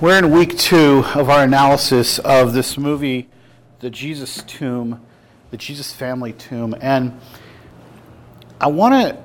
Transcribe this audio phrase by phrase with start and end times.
[0.00, 3.28] We're in week two of our analysis of this movie,
[3.80, 5.04] The Jesus Tomb,
[5.50, 6.76] the Jesus Family Tomb.
[6.80, 7.18] And
[8.60, 9.20] I want to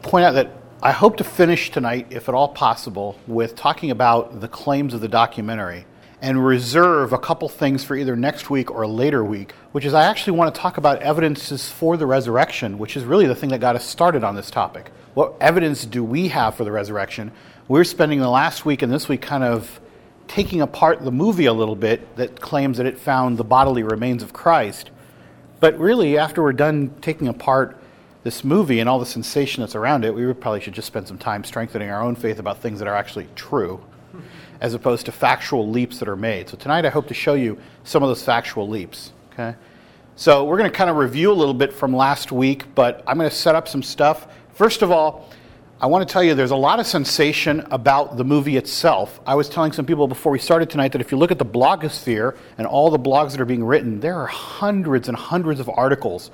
[0.00, 0.52] point out that
[0.82, 5.02] I hope to finish tonight, if at all possible, with talking about the claims of
[5.02, 5.84] the documentary
[6.22, 10.04] and reserve a couple things for either next week or later week, which is I
[10.04, 13.60] actually want to talk about evidences for the resurrection, which is really the thing that
[13.60, 14.90] got us started on this topic.
[15.12, 17.32] What evidence do we have for the resurrection?
[17.68, 19.78] We're spending the last week and this week kind of
[20.28, 24.22] taking apart the movie a little bit that claims that it found the bodily remains
[24.22, 24.90] of Christ.
[25.60, 27.78] But really, after we're done taking apart
[28.24, 31.18] this movie and all the sensation that's around it, we probably should just spend some
[31.18, 33.80] time strengthening our own faith about things that are actually true,
[34.60, 36.48] as opposed to factual leaps that are made.
[36.48, 39.12] So tonight, I hope to show you some of those factual leaps.
[39.32, 39.54] Okay.
[40.16, 43.18] So we're going to kind of review a little bit from last week, but I'm
[43.18, 44.26] going to set up some stuff.
[44.54, 45.30] First of all,
[45.78, 49.20] I want to tell you there's a lot of sensation about the movie itself.
[49.26, 51.44] I was telling some people before we started tonight that if you look at the
[51.44, 55.68] blogosphere and all the blogs that are being written, there are hundreds and hundreds of
[55.68, 56.30] articles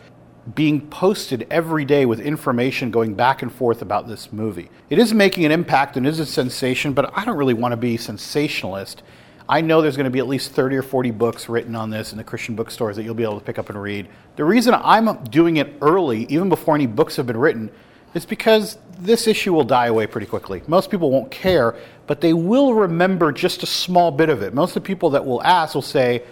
[0.55, 4.71] being posted every day with information going back and forth about this movie.
[4.91, 7.77] It is making an impact and is a sensation, but I don't really want to
[7.77, 9.03] be sensationalist.
[9.49, 12.13] I know there's going to be at least 30 or 40 books written on this
[12.13, 14.07] in the Christian bookstores that you'll be able to pick up and read.
[14.37, 17.73] The reason I'm doing it early, even before any books have been written,
[18.15, 20.63] is because this issue will die away pretty quickly.
[20.67, 21.75] Most people won't care,
[22.07, 24.55] but they will remember just a small bit of it.
[24.55, 26.23] Most of the people that will ask will say,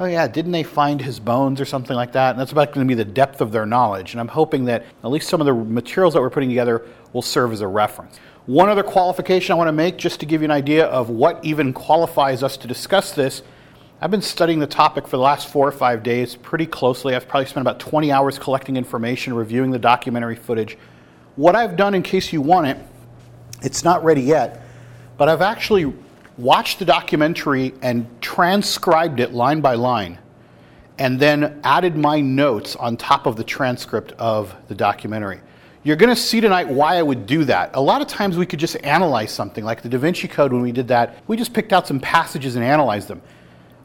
[0.00, 2.30] Oh, yeah, didn't they find his bones or something like that?
[2.30, 4.12] And that's about going to be the depth of their knowledge.
[4.12, 7.22] And I'm hoping that at least some of the materials that we're putting together will
[7.22, 8.16] serve as a reference.
[8.46, 11.44] One other qualification I want to make, just to give you an idea of what
[11.44, 13.42] even qualifies us to discuss this.
[14.00, 17.16] I've been studying the topic for the last four or five days pretty closely.
[17.16, 20.78] I've probably spent about 20 hours collecting information, reviewing the documentary footage
[21.38, 22.76] what I've done, in case you want it,
[23.62, 24.60] it's not ready yet,
[25.16, 25.94] but I've actually
[26.36, 30.18] watched the documentary and transcribed it line by line,
[30.98, 35.40] and then added my notes on top of the transcript of the documentary.
[35.84, 37.70] You're going to see tonight why I would do that.
[37.74, 40.60] A lot of times we could just analyze something, like the Da Vinci Code when
[40.60, 43.22] we did that, we just picked out some passages and analyzed them.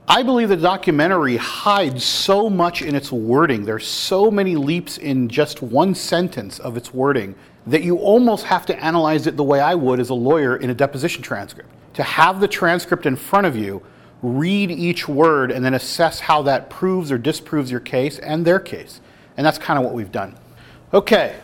[0.07, 3.63] I believe the documentary hides so much in its wording.
[3.63, 7.35] There's so many leaps in just one sentence of its wording
[7.67, 10.69] that you almost have to analyze it the way I would as a lawyer in
[10.69, 11.69] a deposition transcript.
[11.93, 13.81] To have the transcript in front of you,
[14.21, 18.59] read each word, and then assess how that proves or disproves your case and their
[18.59, 18.99] case.
[19.37, 20.35] And that's kind of what we've done.
[20.93, 21.37] Okay.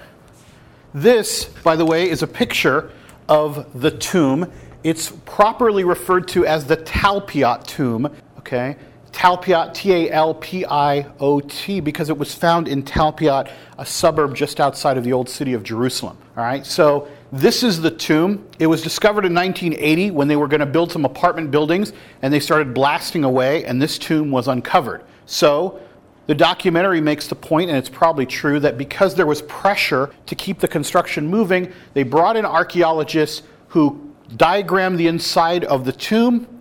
[0.94, 2.92] This, by the way, is a picture
[3.30, 4.52] of the tomb.
[4.84, 8.76] It's properly referred to as the Talpiot tomb okay?
[9.12, 13.86] Talpiot, T A L P I O T, because it was found in Talpiot, a
[13.86, 16.18] suburb just outside of the old city of Jerusalem.
[16.38, 18.48] All right, so this is the tomb.
[18.60, 22.34] It was discovered in 1980 when they were going to build some apartment buildings and
[22.34, 25.04] they started blasting away, and this tomb was uncovered.
[25.26, 25.80] So
[26.28, 30.36] the documentary makes the point, and it's probably true, that because there was pressure to
[30.36, 36.59] keep the construction moving, they brought in archaeologists who diagrammed the inside of the tomb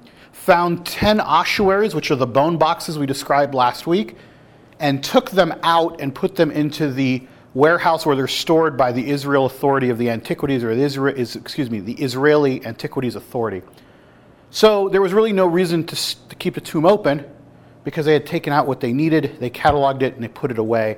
[0.49, 4.17] found 10 ossuaries, which are the bone boxes we described last week,
[4.81, 7.23] and took them out and put them into the
[7.53, 11.37] warehouse where they're stored by the Israel Authority of the Antiquities, or the Israel, is,
[11.37, 13.61] excuse me, the Israeli Antiquities Authority.
[14.49, 17.27] So there was really no reason to, to keep the tomb open
[17.85, 20.57] because they had taken out what they needed, they cataloged it, and they put it
[20.57, 20.97] away,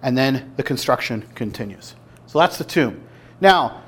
[0.00, 1.94] and then the construction continues.
[2.26, 3.02] So that's the tomb.
[3.38, 3.82] Now,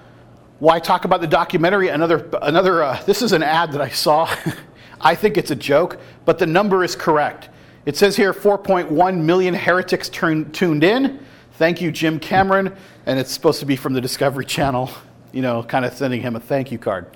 [0.59, 1.89] why talk about the documentary?
[1.89, 2.83] Another, another.
[2.83, 4.29] Uh, this is an ad that I saw
[5.05, 7.51] I think it's a joke, but the number is correct.
[7.85, 11.21] It says here 4.1 million heretics turn, tuned in.
[11.53, 12.75] Thank you, Jim Cameron.
[13.05, 14.91] And it's supposed to be from the Discovery Channel,
[15.33, 17.07] you know, kind of sending him a thank you card.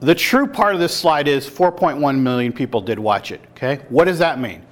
[0.00, 3.40] The true part of this slide is 4.1 million people did watch it.
[3.52, 3.84] Okay?
[3.88, 4.62] What does that mean?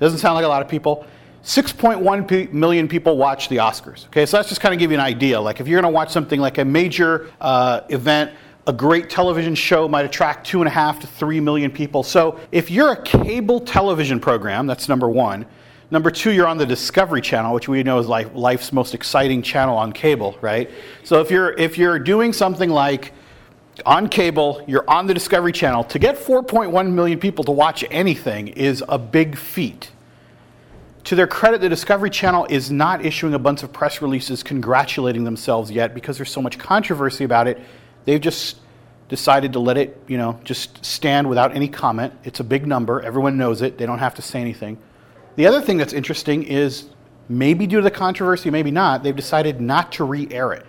[0.00, 1.06] Doesn't sound like a lot of people.
[1.44, 4.06] 6.1 million people watch the Oscars.
[4.06, 5.40] Okay, so that's just kind of give you an idea.
[5.40, 8.32] Like if you're going to watch something like a major uh, event
[8.66, 12.02] a great television show might attract two and a half to three million people.
[12.02, 15.46] So if you're a cable television program, that's number one.
[15.88, 19.40] Number two, you're on the Discovery Channel, which we know is like life's most exciting
[19.40, 20.68] channel on cable, right?
[21.04, 23.12] So if you're if you're doing something like
[23.84, 28.48] on cable, you're on the Discovery Channel, to get 4.1 million people to watch anything
[28.48, 29.92] is a big feat.
[31.04, 35.22] To their credit, the Discovery Channel is not issuing a bunch of press releases congratulating
[35.22, 37.60] themselves yet because there's so much controversy about it
[38.06, 38.56] They've just
[39.08, 42.14] decided to let it, you know, just stand without any comment.
[42.24, 43.00] It's a big number.
[43.00, 43.78] Everyone knows it.
[43.78, 44.78] They don't have to say anything.
[45.36, 46.88] The other thing that's interesting is
[47.28, 50.64] maybe due to the controversy, maybe not, they've decided not to re air it.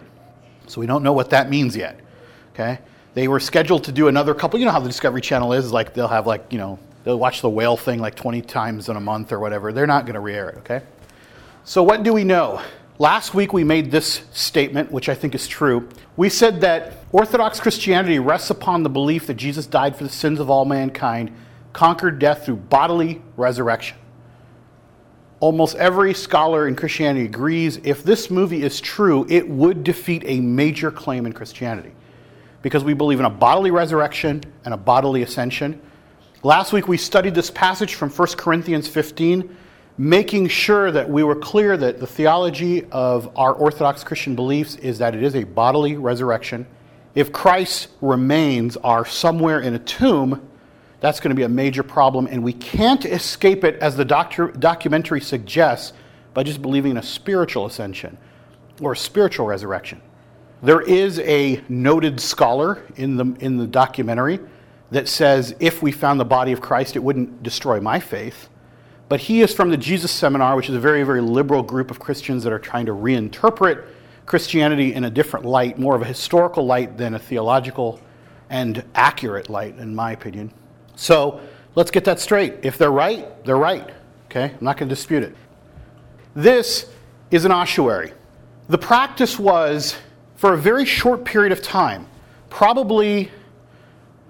[0.68, 2.00] So we don't know what that means yet.
[2.54, 2.80] Okay?
[3.14, 4.60] They were scheduled to do another couple.
[4.60, 5.72] You know how the Discovery Channel is.
[5.72, 8.96] Like they'll have like you know they'll watch the whale thing like 20 times in
[8.96, 9.72] a month or whatever.
[9.72, 10.58] They're not going to re-air it.
[10.58, 10.82] Okay.
[11.64, 12.62] So what do we know?
[13.00, 15.88] Last week we made this statement, which I think is true.
[16.16, 20.40] We said that Orthodox Christianity rests upon the belief that Jesus died for the sins
[20.40, 21.32] of all mankind,
[21.74, 23.98] conquered death through bodily resurrection.
[25.40, 30.40] Almost every scholar in Christianity agrees if this movie is true, it would defeat a
[30.40, 31.92] major claim in Christianity
[32.64, 35.80] because we believe in a bodily resurrection and a bodily ascension.
[36.42, 39.56] Last week we studied this passage from 1 Corinthians 15
[39.98, 45.00] making sure that we were clear that the theology of our Orthodox Christian beliefs is
[45.00, 46.68] that it is a bodily resurrection.
[47.16, 50.48] If Christ's remains are somewhere in a tomb,
[51.00, 54.50] that's going to be a major problem, and we can't escape it, as the doctor,
[54.50, 55.94] documentary suggests,
[56.34, 58.18] by just believing in a spiritual ascension
[58.82, 60.00] or a spiritual resurrection.
[60.62, 64.40] There is a noted scholar in the, in the documentary
[64.92, 68.50] that says if we found the body of Christ, it wouldn't destroy my faith.
[69.10, 72.00] But he is from the Jesus Seminar, which is a very, very liberal group of
[72.00, 73.86] Christians that are trying to reinterpret
[74.26, 78.02] Christianity in a different light, more of a historical light than a theological
[78.50, 80.52] and accurate light, in my opinion.
[80.96, 81.40] So
[81.76, 82.56] let's get that straight.
[82.64, 83.90] If they're right, they're right.
[84.26, 84.46] Okay?
[84.46, 85.36] I'm not going to dispute it.
[86.36, 86.90] This
[87.32, 88.14] is an ossuary.
[88.68, 89.96] The practice was
[90.36, 92.08] for a very short period of time,
[92.50, 93.32] probably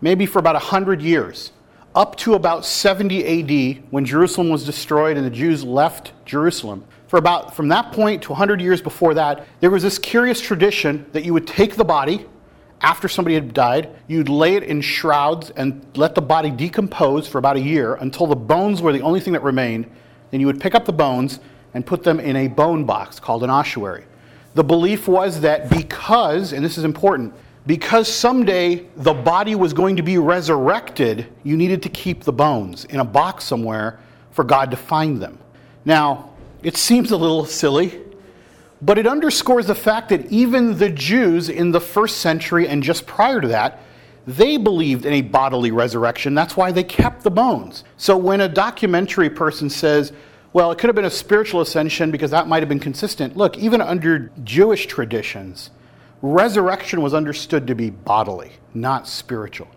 [0.01, 1.51] maybe for about 100 years
[1.97, 6.85] up to about 70 AD when Jerusalem was destroyed and the Jews left Jerusalem.
[7.07, 11.07] For about from that point to 100 years before that, there was this curious tradition
[11.13, 12.27] that you would take the body
[12.81, 17.39] after somebody had died, you'd lay it in shrouds and let the body decompose for
[17.39, 19.89] about a year until the bones were the only thing that remained.
[20.29, 21.39] Then you would pick up the bones
[21.73, 24.05] and put them in a bone box called an ossuary.
[24.53, 27.33] The belief was that because, and this is important,
[27.67, 32.85] because someday the body was going to be resurrected, you needed to keep the bones
[32.85, 33.99] in a box somewhere
[34.31, 35.37] for God to find them.
[35.83, 36.31] Now,
[36.63, 38.01] it seems a little silly,
[38.81, 43.05] but it underscores the fact that even the Jews in the first century and just
[43.05, 43.81] prior to that,
[44.25, 46.35] they believed in a bodily resurrection.
[46.35, 47.83] That's why they kept the bones.
[47.97, 50.13] So when a documentary person says,
[50.53, 53.35] well, it could have been a spiritual ascension because that might have been consistent.
[53.35, 55.69] Look, even under Jewish traditions,
[56.21, 59.67] resurrection was understood to be bodily, not spiritual.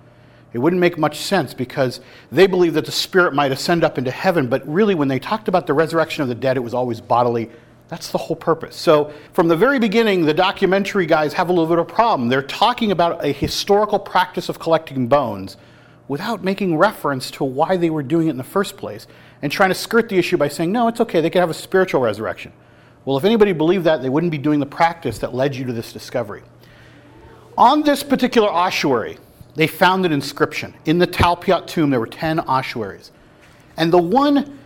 [0.52, 2.00] It wouldn't make much sense because
[2.32, 5.48] they believed that the spirit might ascend up into heaven, but really, when they talked
[5.48, 7.50] about the resurrection of the dead, it was always bodily.
[7.88, 8.76] That's the whole purpose.
[8.76, 12.28] So, from the very beginning, the documentary guys have a little bit of a problem.
[12.28, 15.56] They're talking about a historical practice of collecting bones
[16.08, 19.06] without making reference to why they were doing it in the first place
[19.42, 21.54] and trying to skirt the issue by saying, no, it's okay, they could have a
[21.54, 22.52] spiritual resurrection.
[23.04, 25.72] Well, if anybody believed that, they wouldn't be doing the practice that led you to
[25.72, 26.42] this discovery.
[27.56, 29.18] On this particular ossuary,
[29.54, 30.74] they found an inscription.
[30.84, 33.10] In the Talpiot tomb, there were 10 ossuaries.
[33.76, 34.58] And the one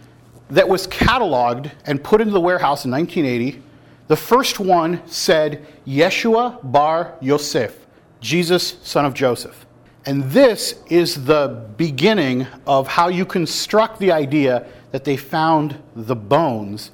[0.51, 3.63] that was cataloged and put into the warehouse in 1980,
[4.09, 7.87] the first one said, Yeshua bar Yosef,
[8.21, 9.65] Jesus, son of Joseph.
[10.07, 16.15] And this is the beginning of how you construct the idea that they found the
[16.15, 16.91] bones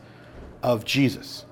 [0.63, 1.45] of Jesus.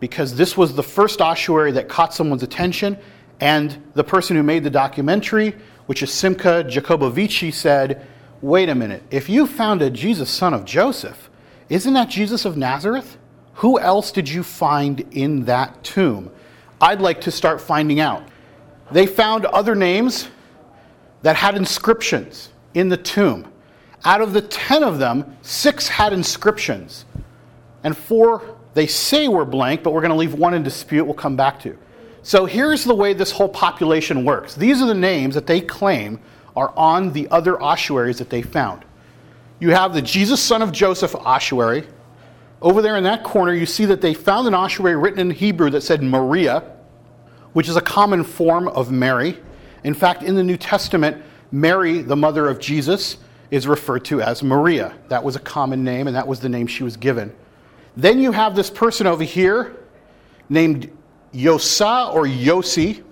[0.00, 2.98] Because this was the first ossuary that caught someone's attention,
[3.40, 5.56] and the person who made the documentary,
[5.86, 8.06] which is Simcha Jacobovici, said,
[8.40, 11.30] Wait a minute, if you found a Jesus son of Joseph,
[11.68, 13.16] isn't that Jesus of Nazareth?
[13.54, 16.30] Who else did you find in that tomb?
[16.80, 18.22] I'd like to start finding out.
[18.90, 20.28] They found other names
[21.22, 23.50] that had inscriptions in the tomb.
[24.04, 27.06] Out of the 10 of them, six had inscriptions,
[27.82, 31.14] and four they say we're blank, but we're going to leave one in dispute we'll
[31.14, 31.78] come back to.
[32.22, 34.54] So here's the way this whole population works.
[34.54, 36.20] These are the names that they claim
[36.56, 38.84] are on the other ossuaries that they found.
[39.60, 41.86] You have the Jesus son of Joseph ossuary.
[42.62, 45.70] Over there in that corner, you see that they found an ossuary written in Hebrew
[45.70, 46.62] that said Maria,
[47.52, 49.38] which is a common form of Mary.
[49.84, 53.18] In fact, in the New Testament, Mary, the mother of Jesus,
[53.50, 54.94] is referred to as Maria.
[55.08, 57.34] That was a common name, and that was the name she was given.
[57.96, 59.76] Then you have this person over here
[60.48, 60.90] named
[61.32, 63.02] Yosa or Yosi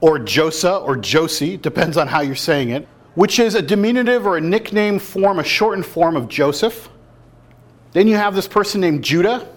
[0.00, 4.36] or Josa or Josie, depends on how you're saying it, which is a diminutive or
[4.36, 6.88] a nickname form, a shortened form of Joseph.
[7.92, 9.48] Then you have this person named Judah,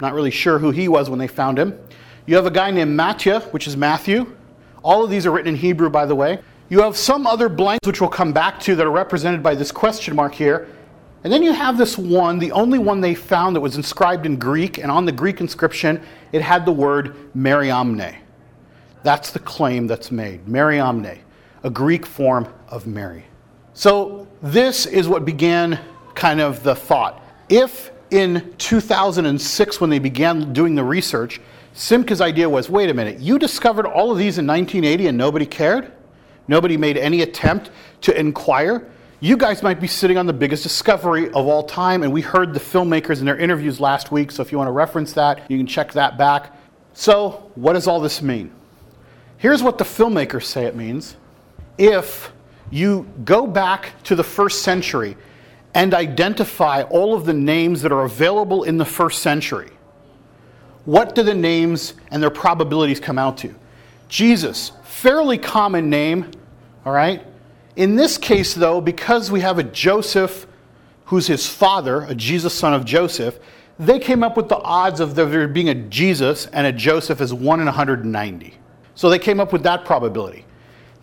[0.00, 1.78] not really sure who he was when they found him.
[2.26, 4.34] You have a guy named Mattia, which is Matthew.
[4.82, 6.40] All of these are written in Hebrew, by the way.
[6.68, 9.72] You have some other blanks, which we'll come back to, that are represented by this
[9.72, 10.68] question mark here.
[11.24, 14.36] And then you have this one, the only one they found that was inscribed in
[14.36, 16.00] Greek, and on the Greek inscription,
[16.32, 18.16] it had the word Mariamne.
[19.02, 21.18] That's the claim that's made, Mariamne.
[21.64, 23.24] a Greek form of Mary.
[23.74, 25.80] So, this is what began
[26.14, 27.22] kind of the thought.
[27.48, 31.40] If in 2006, when they began doing the research,
[31.74, 35.46] Simcha's idea was wait a minute, you discovered all of these in 1980 and nobody
[35.46, 35.92] cared?
[36.48, 37.70] Nobody made any attempt
[38.02, 38.90] to inquire?
[39.20, 42.54] You guys might be sitting on the biggest discovery of all time, and we heard
[42.54, 45.58] the filmmakers in their interviews last week, so if you want to reference that, you
[45.58, 46.54] can check that back.
[46.92, 48.52] So, what does all this mean?
[49.36, 51.16] Here's what the filmmakers say it means.
[51.78, 52.32] If
[52.70, 55.16] you go back to the first century
[55.74, 59.70] and identify all of the names that are available in the first century,
[60.84, 63.52] what do the names and their probabilities come out to?
[64.08, 66.30] Jesus, fairly common name,
[66.86, 67.24] all right?
[67.78, 70.48] In this case, though, because we have a Joseph
[71.04, 73.38] who's his father, a Jesus son of Joseph,
[73.78, 77.32] they came up with the odds of there being a Jesus and a Joseph as
[77.32, 78.54] 1 in 190.
[78.96, 80.44] So they came up with that probability.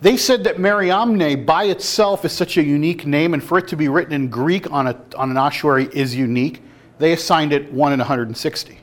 [0.02, 3.76] They said that Mariamne by itself is such a unique name, and for it to
[3.76, 6.62] be written in Greek on, a, on an ossuary is unique.
[6.98, 8.78] They assigned it 1 in 160.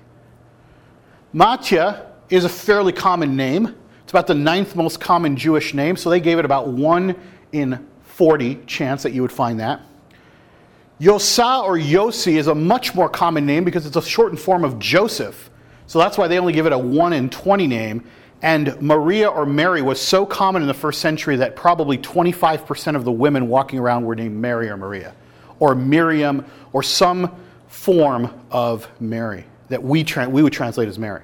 [1.32, 3.76] Matya is a fairly common name.
[4.02, 7.16] It's about the ninth most common Jewish name, so they gave it about 1
[7.54, 9.82] in 40 chance that you would find that.
[11.00, 14.80] Yosa or Yosi is a much more common name because it's a shortened form of
[14.80, 15.50] Joseph.
[15.88, 18.04] So that's why they only give it a 1 in 20 name.
[18.42, 23.06] And Maria or Mary was so common in the first century that probably 25% of
[23.06, 25.16] the women walking around were named Mary or Maria,
[25.60, 27.36] or Miriam, or some
[27.68, 31.24] form of Mary that we, tra- we would translate as Mary.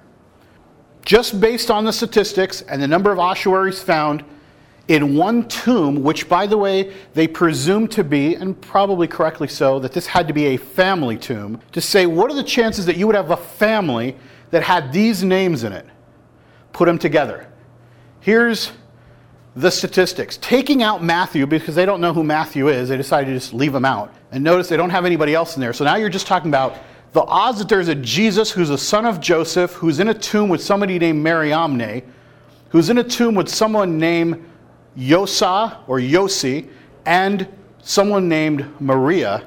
[1.05, 4.23] Just based on the statistics and the number of ossuaries found
[4.89, 9.79] in one tomb, which, by the way, they presume to be, and probably correctly so,
[9.79, 12.97] that this had to be a family tomb, to say, what are the chances that
[12.97, 14.17] you would have a family
[14.51, 15.85] that had these names in it?
[16.73, 17.47] put them together.
[18.21, 18.71] Here's
[19.55, 20.37] the statistics.
[20.37, 23.75] Taking out Matthew, because they don't know who Matthew is, they decided to just leave
[23.75, 24.13] him out.
[24.31, 25.73] And notice they don't have anybody else in there.
[25.73, 26.77] So now you're just talking about
[27.11, 30.47] the odds that there's a Jesus who's a son of Joseph, who's in a tomb
[30.47, 32.03] with somebody named Mariamne,
[32.69, 34.48] who's in a tomb with someone named
[34.99, 36.67] Yosa or Yosi,
[37.05, 37.47] and
[37.81, 39.43] someone named Maria.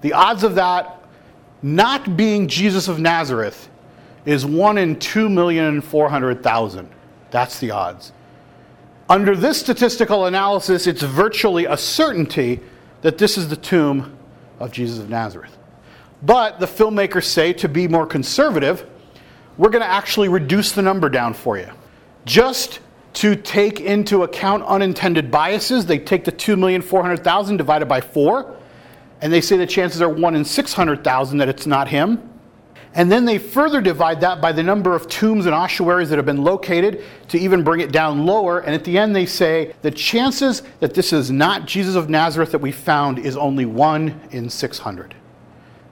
[0.00, 1.02] The odds of that
[1.62, 3.68] not being Jesus of Nazareth
[4.24, 6.86] is 1 in 2,400,000.
[7.30, 8.12] That's the odds.
[9.08, 12.60] Under this statistical analysis, it's virtually a certainty
[13.02, 14.16] that this is the tomb
[14.58, 15.56] of Jesus of Nazareth.
[16.22, 18.86] But the filmmakers say to be more conservative,
[19.56, 21.68] we're going to actually reduce the number down for you.
[22.24, 22.80] Just
[23.14, 28.56] to take into account unintended biases, they take the 2,400,000 divided by 4,
[29.20, 32.26] and they say the chances are 1 in 600,000 that it's not him.
[32.92, 36.26] And then they further divide that by the number of tombs and ossuaries that have
[36.26, 38.60] been located to even bring it down lower.
[38.60, 42.50] And at the end, they say the chances that this is not Jesus of Nazareth
[42.50, 45.14] that we found is only 1 in 600.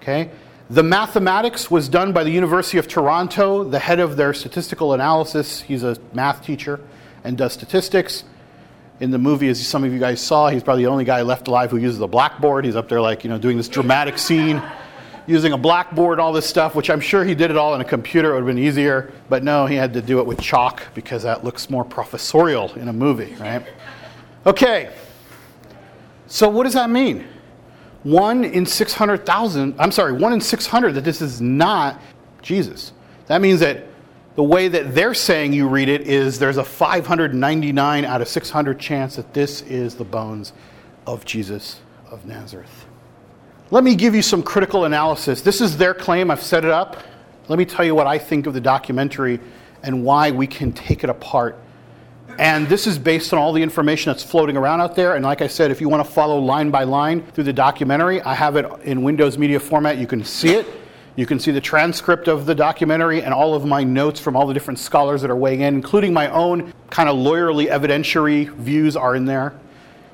[0.02, 0.30] Okay?
[0.70, 5.60] The mathematics was done by the University of Toronto, the head of their statistical analysis.
[5.60, 6.80] He's a math teacher
[7.28, 8.24] and does statistics.
[9.00, 11.46] In the movie, as some of you guys saw, he's probably the only guy left
[11.46, 12.64] alive who uses a blackboard.
[12.64, 14.60] He's up there, like, you know, doing this dramatic scene
[15.26, 17.84] using a blackboard, all this stuff, which I'm sure he did it all in a
[17.84, 18.30] computer.
[18.30, 19.12] It would have been easier.
[19.28, 22.88] But no, he had to do it with chalk because that looks more professorial in
[22.88, 23.64] a movie, right?
[24.46, 24.90] Okay.
[26.28, 27.28] So what does that mean?
[28.04, 32.00] One in 600,000, I'm sorry, one in 600 that this is not
[32.40, 32.92] Jesus.
[33.26, 33.87] That means that
[34.38, 38.78] the way that they're saying you read it is there's a 599 out of 600
[38.78, 40.52] chance that this is the bones
[41.08, 42.86] of Jesus of Nazareth.
[43.72, 45.42] Let me give you some critical analysis.
[45.42, 46.30] This is their claim.
[46.30, 46.98] I've set it up.
[47.48, 49.40] Let me tell you what I think of the documentary
[49.82, 51.58] and why we can take it apart.
[52.38, 55.16] And this is based on all the information that's floating around out there.
[55.16, 58.22] And like I said, if you want to follow line by line through the documentary,
[58.22, 59.98] I have it in Windows Media format.
[59.98, 60.64] You can see it.
[61.18, 64.46] You can see the transcript of the documentary and all of my notes from all
[64.46, 68.94] the different scholars that are weighing in, including my own kind of lawyerly evidentiary views,
[68.94, 69.52] are in there.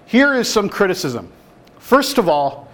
[0.07, 1.31] Here is some criticism.
[1.79, 2.73] First of all,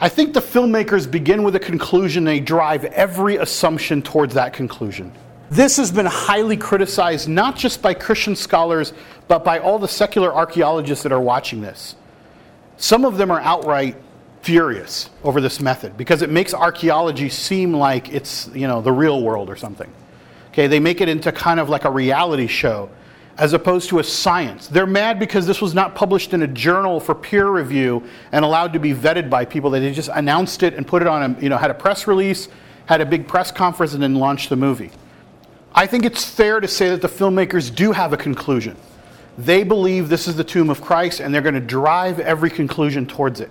[0.00, 5.10] I think the filmmakers begin with a conclusion, they drive every assumption towards that conclusion.
[5.48, 8.92] This has been highly criticized, not just by Christian scholars,
[9.28, 11.96] but by all the secular archaeologists that are watching this.
[12.76, 13.96] Some of them are outright
[14.42, 19.22] furious over this method because it makes archaeology seem like it's, you know, the real
[19.22, 19.90] world or something.
[20.48, 22.90] Okay, they make it into kind of like a reality show
[23.38, 24.68] as opposed to a science.
[24.68, 28.74] They're mad because this was not published in a journal for peer review and allowed
[28.74, 29.70] to be vetted by people.
[29.70, 32.48] They just announced it and put it on a, you know, had a press release,
[32.86, 34.90] had a big press conference, and then launched the movie.
[35.74, 38.76] I think it's fair to say that the filmmakers do have a conclusion.
[39.38, 43.06] they believe this is the tomb of Christ and they're going to drive every conclusion
[43.06, 43.50] towards it.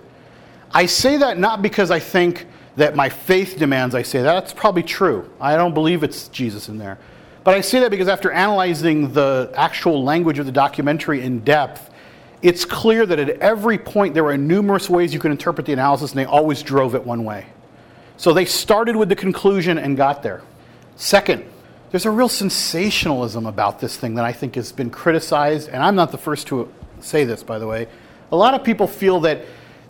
[0.74, 4.32] I say that not because I think that my faith demands I say that.
[4.32, 5.30] That's probably true.
[5.40, 6.98] I don't believe it's Jesus in there.
[7.44, 11.90] But I say that because after analyzing the actual language of the documentary in depth,
[12.40, 16.12] it's clear that at every point there were numerous ways you could interpret the analysis
[16.12, 17.46] and they always drove it one way.
[18.16, 20.42] So they started with the conclusion and got there.
[20.96, 21.44] Second,
[21.90, 25.94] there's a real sensationalism about this thing that I think has been criticized, and I'm
[25.94, 27.86] not the first to say this, by the way.
[28.30, 29.44] A lot of people feel that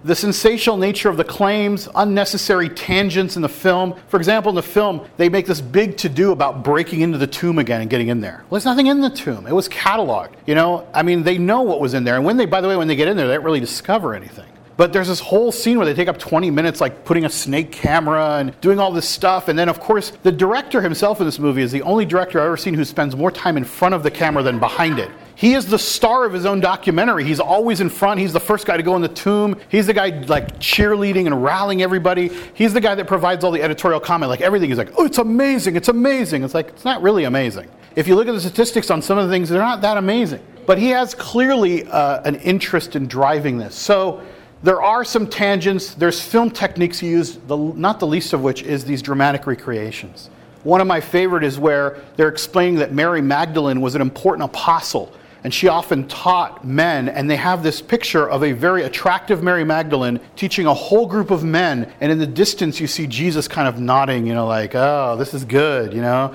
[0.04, 3.94] the sensational nature of the claims, unnecessary tangents in the film.
[4.08, 7.26] For example, in the film, they make this big to do about breaking into the
[7.26, 8.44] tomb again and getting in there.
[8.48, 9.46] Well, there's nothing in the tomb.
[9.46, 10.34] It was cataloged.
[10.46, 12.16] You know, I mean, they know what was in there.
[12.16, 14.14] And when they, by the way, when they get in there, they don't really discover
[14.14, 14.51] anything.
[14.82, 17.70] But there's this whole scene where they take up 20 minutes, like putting a snake
[17.70, 19.46] camera and doing all this stuff.
[19.46, 22.46] And then, of course, the director himself in this movie is the only director I've
[22.46, 25.08] ever seen who spends more time in front of the camera than behind it.
[25.36, 27.22] He is the star of his own documentary.
[27.22, 28.18] He's always in front.
[28.18, 29.56] He's the first guy to go in the tomb.
[29.68, 32.32] He's the guy like cheerleading and rallying everybody.
[32.52, 34.30] He's the guy that provides all the editorial comment.
[34.30, 35.76] Like everything is like, oh, it's amazing.
[35.76, 36.42] It's amazing.
[36.42, 37.68] It's like, it's not really amazing.
[37.94, 40.42] If you look at the statistics on some of the things, they're not that amazing.
[40.66, 43.76] But he has clearly uh, an interest in driving this.
[43.76, 44.22] So,
[44.62, 45.94] there are some tangents.
[45.94, 50.30] There's film techniques used, the, not the least of which is these dramatic recreations.
[50.62, 55.12] One of my favorite is where they're explaining that Mary Magdalene was an important apostle
[55.44, 59.64] and she often taught men and they have this picture of a very attractive Mary
[59.64, 63.66] Magdalene teaching a whole group of men and in the distance you see Jesus kind
[63.66, 66.32] of nodding, you know, like, "Oh, this is good," you know.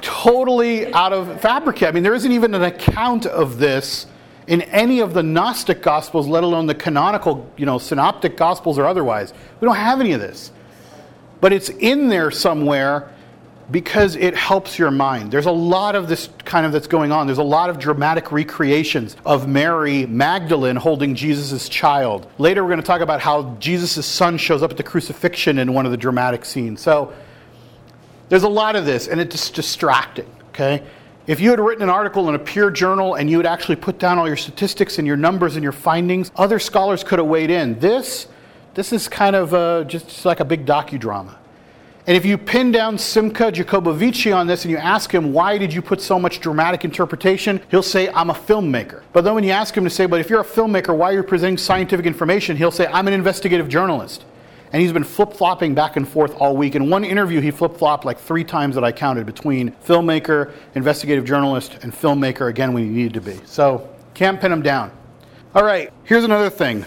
[0.00, 1.88] Totally out of fabricate.
[1.88, 4.06] I mean, there isn't even an account of this
[4.46, 8.86] in any of the Gnostic Gospels, let alone the canonical, you know, synoptic Gospels or
[8.86, 9.32] otherwise.
[9.60, 10.52] We don't have any of this.
[11.40, 13.12] But it's in there somewhere
[13.70, 15.32] because it helps your mind.
[15.32, 17.26] There's a lot of this kind of that's going on.
[17.26, 22.30] There's a lot of dramatic recreations of Mary Magdalene holding Jesus' child.
[22.38, 25.72] Later, we're going to talk about how Jesus' son shows up at the crucifixion in
[25.74, 26.80] one of the dramatic scenes.
[26.80, 27.12] So
[28.28, 30.84] there's a lot of this, and it's distracting, okay?
[31.26, 33.98] If you had written an article in a peer journal and you had actually put
[33.98, 37.50] down all your statistics and your numbers and your findings, other scholars could have weighed
[37.50, 37.80] in.
[37.80, 38.28] This,
[38.74, 41.34] this is kind of uh, just like a big docudrama.
[42.06, 45.74] And if you pin down Simcha Jacobovici on this and you ask him, why did
[45.74, 47.60] you put so much dramatic interpretation?
[47.72, 49.02] He'll say, I'm a filmmaker.
[49.12, 51.14] But then when you ask him to say, but if you're a filmmaker, why are
[51.14, 52.56] you presenting scientific information?
[52.56, 54.24] He'll say, I'm an investigative journalist
[54.76, 56.74] and he's been flip flopping back and forth all week.
[56.74, 61.24] In one interview, he flip flopped like three times that I counted between filmmaker, investigative
[61.24, 63.40] journalist, and filmmaker again when he needed to be.
[63.46, 64.92] So can't pin him down.
[65.54, 66.84] All right, here's another thing.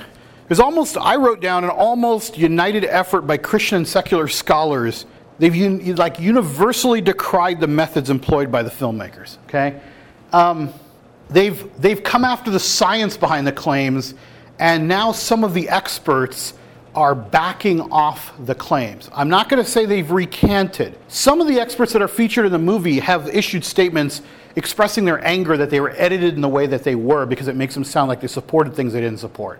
[0.48, 5.08] There's almost, I wrote down an almost united effort by Christian and secular scholars.
[5.40, 9.40] They've un, like universally decried the methods employed by the filmmakers.
[9.48, 9.82] Okay,
[10.32, 10.72] um,
[11.32, 14.14] they've they've come after the science behind the claims,
[14.60, 16.54] and now some of the experts
[16.96, 19.10] are backing off the claims.
[19.14, 20.98] I'm not going to say they've recanted.
[21.08, 24.22] Some of the experts that are featured in the movie have issued statements
[24.56, 27.56] expressing their anger that they were edited in the way that they were because it
[27.56, 29.60] makes them sound like they supported things they didn't support.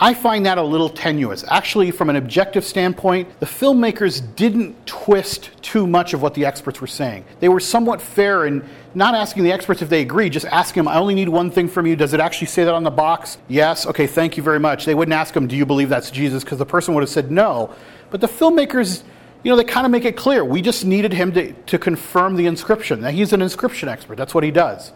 [0.00, 1.44] I find that a little tenuous.
[1.48, 6.80] Actually, from an objective standpoint, the filmmakers didn't twist too much of what the experts
[6.80, 7.24] were saying.
[7.38, 10.88] They were somewhat fair in not asking the experts if they agree, just asking them,
[10.88, 11.94] I only need one thing from you.
[11.94, 13.38] Does it actually say that on the box?
[13.48, 13.86] Yes.
[13.86, 14.84] Okay, thank you very much.
[14.84, 16.42] They wouldn't ask them, Do you believe that's Jesus?
[16.42, 17.72] Because the person would have said no.
[18.10, 19.02] But the filmmakers,
[19.44, 20.44] you know, they kind of make it clear.
[20.44, 23.00] We just needed him to, to confirm the inscription.
[23.00, 24.92] Now, he's an inscription expert, that's what he does.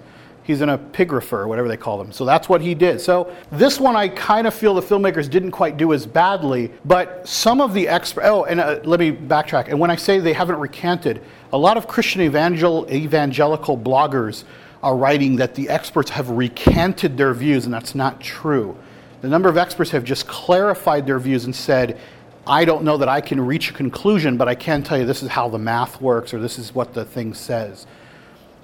[0.49, 2.11] He's an epigrapher, or whatever they call them.
[2.11, 3.03] So that's what he did.
[3.03, 7.29] So this one, I kind of feel the filmmakers didn't quite do as badly, but
[7.29, 8.27] some of the experts.
[8.27, 9.69] Oh, and uh, let me backtrack.
[9.69, 11.21] And when I say they haven't recanted,
[11.53, 14.45] a lot of Christian evangel- evangelical bloggers
[14.83, 18.75] are writing that the experts have recanted their views, and that's not true.
[19.21, 22.01] The number of experts have just clarified their views and said,
[22.47, 25.23] I don't know that I can reach a conclusion, but I can tell you this
[25.23, 27.87] is how the math works or this is what the thing says.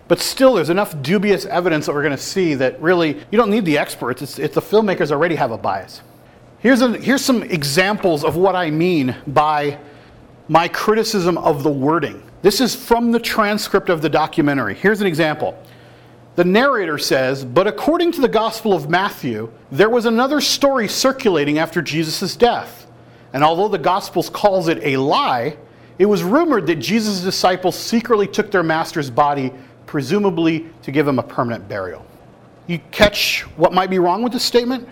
[0.06, 3.50] But still, there's enough dubious evidence that we're going to see that really you don't
[3.50, 4.20] need the experts.
[4.22, 6.02] It's, it's the filmmakers already have a bias.
[6.58, 9.78] Here's, a, here's some examples of what I mean by
[10.48, 12.22] my criticism of the wording.
[12.42, 14.74] This is from the transcript of the documentary.
[14.74, 15.58] Here's an example.
[16.36, 21.58] The narrator says, But according to the Gospel of Matthew, there was another story circulating
[21.58, 22.86] after Jesus' death.
[23.32, 25.56] And although the Gospels calls it a lie,
[25.98, 29.52] it was rumored that Jesus' disciples secretly took their master's body
[29.94, 32.04] presumably to give him a permanent burial.
[32.66, 34.88] You catch what might be wrong with this statement?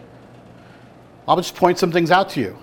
[1.27, 2.57] I'll just point some things out to you.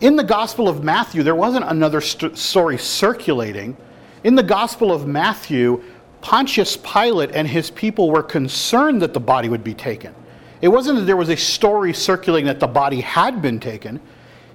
[0.00, 3.76] In the Gospel of Matthew, there wasn't another st- story circulating.
[4.24, 5.84] In the Gospel of Matthew,
[6.22, 10.14] Pontius Pilate and his people were concerned that the body would be taken.
[10.62, 14.00] It wasn't that there was a story circulating that the body had been taken.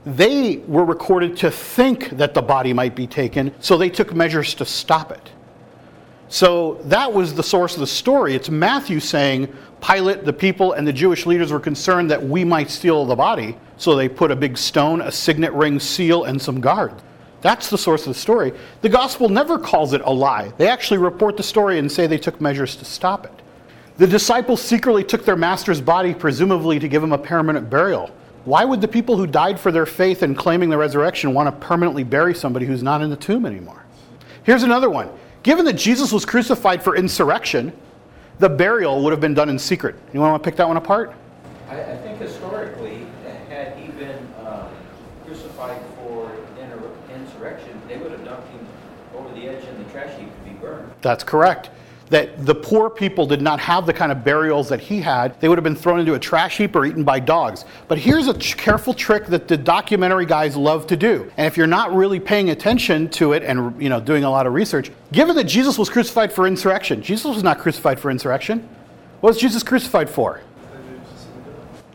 [0.07, 4.55] They were recorded to think that the body might be taken, so they took measures
[4.55, 5.29] to stop it.
[6.31, 8.35] So that was the source of the story.
[8.35, 12.69] It's Matthew saying Pilate, the people, and the Jewish leaders were concerned that we might
[12.69, 16.61] steal the body, so they put a big stone, a signet ring, seal, and some
[16.61, 17.03] guards.
[17.41, 18.53] That's the source of the story.
[18.81, 20.53] The gospel never calls it a lie.
[20.57, 23.41] They actually report the story and say they took measures to stop it.
[23.97, 28.09] The disciples secretly took their master's body, presumably to give him a permanent burial.
[28.45, 31.67] Why would the people who died for their faith and claiming the resurrection want to
[31.67, 33.83] permanently bury somebody who's not in the tomb anymore?
[34.43, 35.09] Here's another one.
[35.43, 37.73] Given that Jesus was crucified for insurrection,
[38.39, 39.95] the burial would have been done in secret.
[40.13, 41.13] You want to pick that one apart?
[41.69, 43.05] I, I think historically,
[43.49, 44.67] had he been um,
[45.25, 46.31] crucified for
[47.13, 48.67] insurrection, they would have dumped him
[49.15, 50.91] over the edge in the trash heap to be burned.
[51.01, 51.69] That's correct
[52.11, 55.39] that the poor people did not have the kind of burials that he had.
[55.39, 57.63] They would have been thrown into a trash heap or eaten by dogs.
[57.87, 61.31] But here's a careful trick that the documentary guys love to do.
[61.37, 64.45] And if you're not really paying attention to it and you know doing a lot
[64.45, 68.67] of research, given that Jesus was crucified for insurrection, Jesus was not crucified for insurrection.
[69.21, 70.41] What was Jesus crucified for?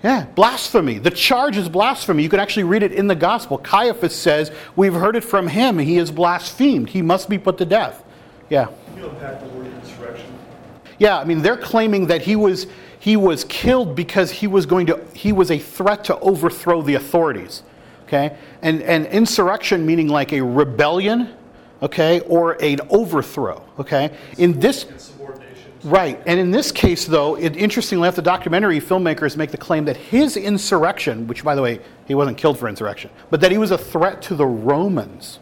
[0.03, 0.99] Yeah, blasphemy.
[0.99, 2.23] The charge is blasphemy.
[2.23, 3.59] You can actually read it in the gospel.
[3.59, 5.79] Caiaphas says, We've heard it from him.
[5.79, 6.89] He is blasphemed.
[6.89, 8.03] He must be put to death.
[8.49, 8.69] Yeah.
[8.97, 9.67] You unpack the word
[10.99, 12.67] yeah, I mean they're claiming that he was
[12.99, 16.95] he was killed because he was going to he was a threat to overthrow the
[16.95, 17.63] authorities.
[18.05, 18.37] Okay?
[18.63, 21.35] And and insurrection meaning like a rebellion,
[21.83, 24.17] okay, or an overthrow, okay?
[24.39, 24.87] In this
[25.87, 26.21] Right.
[26.27, 29.97] And in this case, though, it, interestingly enough, the documentary filmmakers make the claim that
[29.97, 33.71] his insurrection, which, by the way, he wasn't killed for insurrection, but that he was
[33.71, 35.39] a threat to the Romans.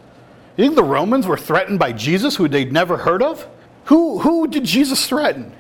[0.59, 3.49] You think the Romans were threatened by Jesus, who they'd never heard of?
[3.87, 5.53] Who, who did Jesus threaten?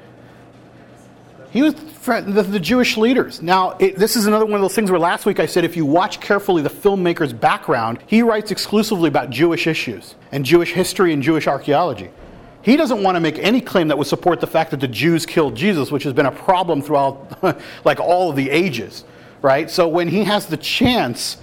[1.51, 3.41] He was threatening the, the Jewish leaders.
[3.41, 5.77] Now, it, this is another one of those things where last week I said if
[5.77, 11.13] you watch carefully the filmmaker's background, he writes exclusively about Jewish issues and Jewish history
[11.13, 12.11] and Jewish archaeology.
[12.63, 15.27] He doesn't want to make any claim that would support the fact that the Jews
[15.27, 17.43] killed Jesus, which has been a problem throughout
[17.85, 19.05] like all of the ages,
[19.43, 19.71] right?
[19.71, 21.37] So when he has the chance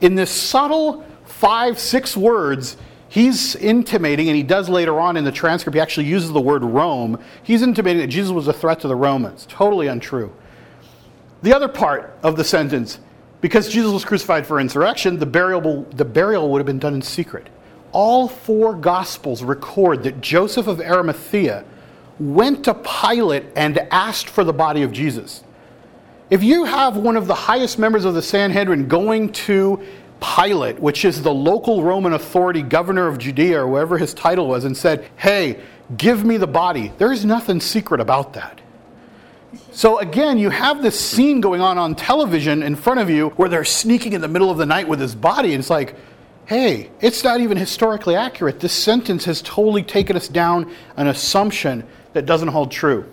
[0.00, 2.76] in this subtle five, six words,
[3.08, 6.64] he's intimating, and he does later on in the transcript, he actually uses the word
[6.64, 7.18] Rome.
[7.42, 9.46] He's intimating that Jesus was a threat to the Romans.
[9.48, 10.32] Totally untrue.
[11.42, 12.98] The other part of the sentence,
[13.40, 17.02] because Jesus was crucified for insurrection, the burial, the burial would have been done in
[17.02, 17.48] secret.
[17.92, 21.64] All four Gospels record that Joseph of Arimathea
[22.18, 25.44] went to Pilate and asked for the body of Jesus.
[26.28, 29.80] If you have one of the highest members of the Sanhedrin going to
[30.20, 34.64] Pilate, which is the local Roman authority, governor of Judea, or whatever his title was,
[34.64, 35.60] and said, Hey,
[35.96, 36.92] give me the body.
[36.98, 38.60] There's nothing secret about that.
[39.72, 43.48] So again, you have this scene going on on television in front of you where
[43.48, 45.96] they're sneaking in the middle of the night with his body, and it's like,
[46.46, 48.60] hey, it's not even historically accurate.
[48.60, 53.10] This sentence has totally taken us down an assumption that doesn't hold true.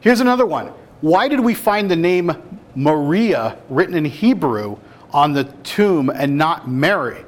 [0.00, 0.66] Here's another one.
[1.00, 2.32] Why did we find the name
[2.74, 4.76] Maria written in Hebrew
[5.12, 7.24] on the tomb and not Mary.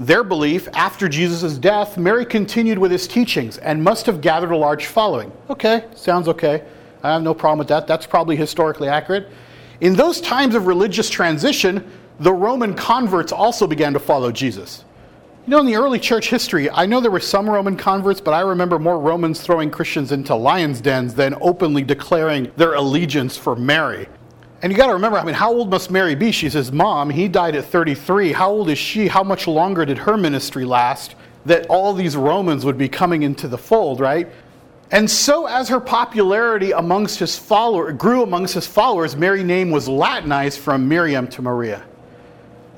[0.00, 4.56] Their belief, after Jesus' death, Mary continued with his teachings and must have gathered a
[4.56, 5.30] large following.
[5.48, 6.64] Okay, sounds okay.
[7.02, 7.86] I have no problem with that.
[7.86, 9.28] That's probably historically accurate.
[9.80, 11.90] In those times of religious transition,
[12.20, 14.84] the Roman converts also began to follow Jesus.
[15.44, 18.32] You know, in the early church history, I know there were some Roman converts, but
[18.32, 23.56] I remember more Romans throwing Christians into lions' dens than openly declaring their allegiance for
[23.56, 24.06] Mary.
[24.62, 26.30] And you got to remember, I mean, how old must Mary be?
[26.30, 27.10] She's his mom.
[27.10, 28.32] He died at 33.
[28.32, 29.08] How old is she?
[29.08, 33.48] How much longer did her ministry last that all these Romans would be coming into
[33.48, 34.28] the fold, right?
[34.92, 39.88] And so, as her popularity amongst his followers grew amongst his followers, Mary's name was
[39.88, 41.82] Latinized from Miriam to Maria.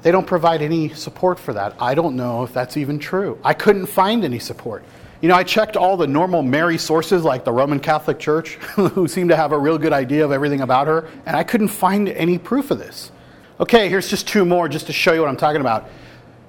[0.03, 1.75] They don't provide any support for that.
[1.81, 3.39] I don't know if that's even true.
[3.43, 4.85] I couldn't find any support.
[5.25, 9.09] You know, I checked all the normal Mary sources like the Roman Catholic Church, who
[9.09, 12.11] seem to have a real good idea of everything about her, and I couldn't find
[12.11, 13.11] any proof of this.
[13.59, 15.89] Okay, here's just two more just to show you what I'm talking about.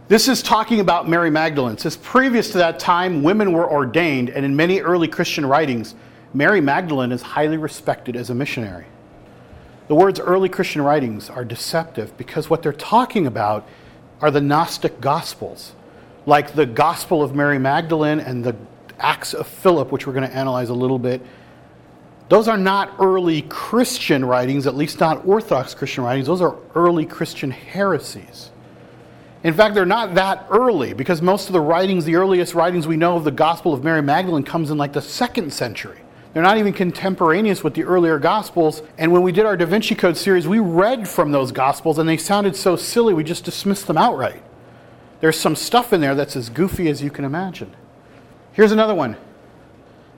[0.10, 1.76] This is talking about Mary Magdalene.
[1.76, 5.96] It says previous to that time, women were ordained, and in many early Christian writings,
[6.34, 8.88] Mary Magdalene is highly respected as a missionary.
[9.88, 13.66] The words early Christian writings are deceptive because what they're talking about
[14.20, 15.72] are the Gnostic Gospels
[16.26, 18.56] like the Gospel of Mary Magdalene and the
[19.00, 21.22] Acts of Philip, which we're going to analyze a little bit,
[22.28, 26.26] those are not early Christian writings, at least not Orthodox Christian writings.
[26.26, 28.50] Those are early Christian heresies.
[29.44, 32.98] In fact, they're not that early because most of the writings, the earliest writings we
[32.98, 36.00] know of the Gospel of Mary Magdalene, comes in like the second century.
[36.34, 38.82] They're not even contemporaneous with the earlier Gospels.
[38.98, 42.10] And when we did our Da Vinci Code series, we read from those Gospels and
[42.10, 44.42] they sounded so silly, we just dismissed them outright.
[45.22, 47.74] There's some stuff in there that's as goofy as you can imagine.
[48.54, 49.18] Here's another one.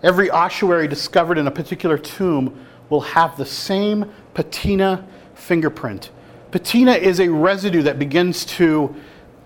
[0.03, 5.05] Every ossuary discovered in a particular tomb will have the same patina
[5.35, 6.11] fingerprint.
[6.51, 8.95] Patina is a residue that begins to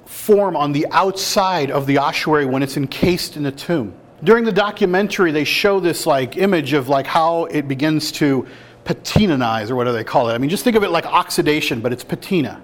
[0.05, 3.93] form on the outside of the ossuary when it's encased in the tomb.
[4.23, 8.45] During the documentary, they show this like image of like how it begins to
[8.85, 10.33] patinanize or whatever they call it.
[10.33, 12.61] I mean, just think of it like oxidation, but it's patina.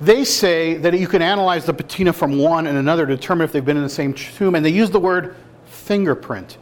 [0.00, 3.52] They say that you can analyze the patina from one and another to determine if
[3.52, 5.36] they've been in the same tomb, and they use the word
[5.66, 6.56] fingerprint.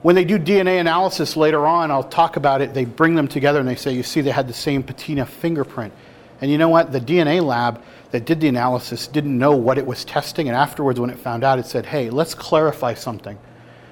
[0.00, 3.58] When they do DNA analysis later on, I'll talk about it, they bring them together
[3.58, 5.92] and they say, you see, they had the same patina fingerprint.
[6.40, 6.92] And you know what?
[6.92, 10.98] The DNA lab that did the analysis didn't know what it was testing, and afterwards,
[10.98, 13.36] when it found out, it said, hey, let's clarify something.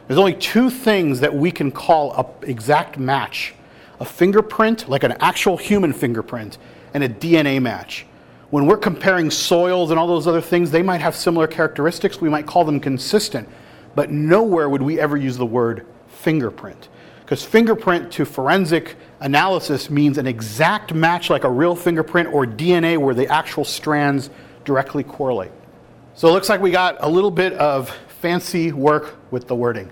[0.06, 3.52] There's only two things that we can call a exact match
[3.98, 6.58] a fingerprint, like an actual human fingerprint,
[6.94, 8.05] and a DNA match.
[8.50, 12.20] When we're comparing soils and all those other things, they might have similar characteristics.
[12.20, 13.48] We might call them consistent,
[13.94, 16.88] but nowhere would we ever use the word fingerprint.
[17.20, 22.98] Because fingerprint to forensic analysis means an exact match like a real fingerprint or DNA
[22.98, 24.30] where the actual strands
[24.64, 25.50] directly correlate.
[26.14, 29.90] So it looks like we got a little bit of fancy work with the wording.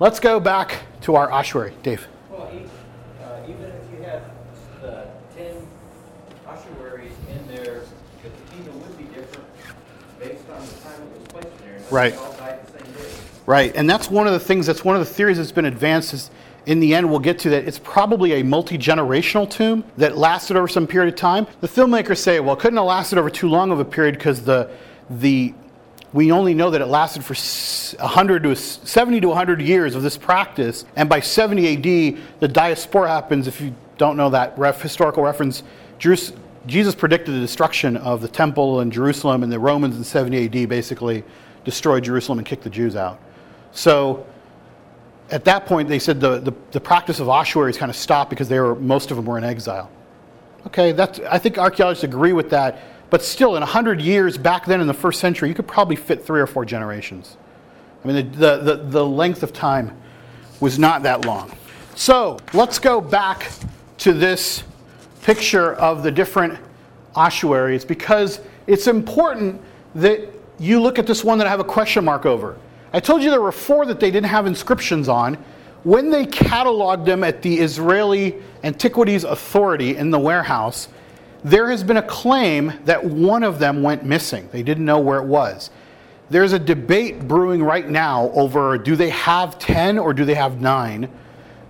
[0.00, 1.72] Let's go back to our ossuary.
[1.82, 2.06] Dave.
[2.30, 4.22] Well, uh, even if you have
[4.80, 5.66] the 10
[6.46, 7.82] ossuaries in there,
[8.22, 9.48] the patina would be different
[10.18, 11.81] based on the time it was placed in there.
[11.92, 12.18] Right.
[13.44, 16.14] Right, and that's one of the things, that's one of the theories that's been advanced
[16.14, 16.30] is
[16.64, 17.66] in the end, we'll get to that.
[17.66, 21.46] It's probably a multi generational tomb that lasted over some period of time.
[21.60, 24.42] The filmmakers say, well, it couldn't have lasted over too long of a period because
[24.42, 24.70] the,
[25.10, 25.52] the,
[26.12, 27.34] we only know that it lasted for
[28.00, 30.84] 100 to 70 to 100 years of this practice.
[30.94, 33.48] And by 70 AD, the diaspora happens.
[33.48, 35.64] If you don't know that ref, historical reference,
[35.98, 40.68] Jesus predicted the destruction of the temple in Jerusalem, and the Romans in 70 AD
[40.68, 41.24] basically
[41.64, 43.20] destroyed Jerusalem and kicked the Jews out.
[43.72, 44.26] So
[45.30, 48.48] at that point, they said the, the, the practice of ossuaries kind of stopped because
[48.48, 49.90] they were, most of them were in exile.
[50.66, 52.80] Okay, that's, I think archaeologists agree with that.
[53.10, 56.24] But still, in 100 years back then in the first century, you could probably fit
[56.24, 57.36] three or four generations.
[58.04, 59.96] I mean, the, the, the length of time
[60.60, 61.52] was not that long.
[61.94, 63.50] So let's go back
[63.98, 64.64] to this
[65.22, 66.58] picture of the different
[67.14, 69.60] ossuaries because it's important
[69.94, 72.56] that you look at this one that I have a question mark over.
[72.92, 75.34] I told you there were four that they didn't have inscriptions on.
[75.82, 80.88] When they cataloged them at the Israeli Antiquities Authority in the warehouse,
[81.42, 84.48] there has been a claim that one of them went missing.
[84.52, 85.70] They didn't know where it was.
[86.30, 90.60] There's a debate brewing right now over do they have 10 or do they have
[90.60, 91.08] 9?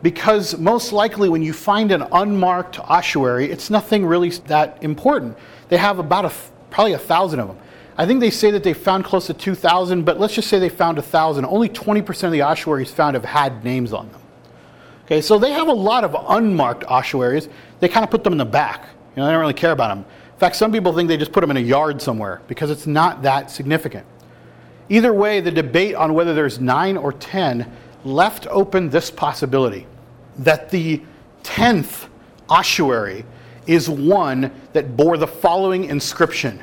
[0.03, 5.39] Because most likely, when you find an unmarked ossuary, it's nothing really that important.
[5.69, 6.33] They have about a,
[6.71, 7.59] probably a thousand of them.
[7.97, 10.71] I think they say that they found close to 2,000, but let's just say they
[10.71, 11.45] found 1,000.
[11.45, 14.21] Only 20% of the ossuaries found have had names on them.
[15.05, 17.49] Okay, so they have a lot of unmarked ossuaries.
[17.81, 18.89] They kind of put them in the back.
[19.15, 20.07] You know, they don't really care about them.
[20.33, 22.87] In fact, some people think they just put them in a yard somewhere because it's
[22.87, 24.07] not that significant.
[24.89, 27.71] Either way, the debate on whether there's nine or 10
[28.05, 29.87] left open this possibility
[30.39, 31.03] that the
[31.45, 32.09] 10th
[32.49, 33.25] ossuary
[33.67, 36.61] is one that bore the following inscription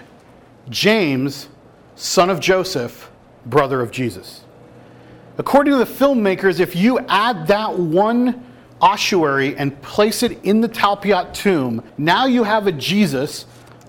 [0.70, 1.50] James,
[1.96, 3.12] son of Joseph,
[3.46, 4.44] brother of Jesus.
[5.38, 8.46] According to the filmmakers, if you add that one
[8.82, 13.46] ossuary and place it in the Talpiot tomb, now you have a Jesus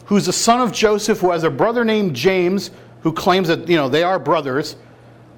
[0.07, 2.71] who's the son of Joseph, who has a brother named James,
[3.03, 4.77] who claims that you know they are brothers,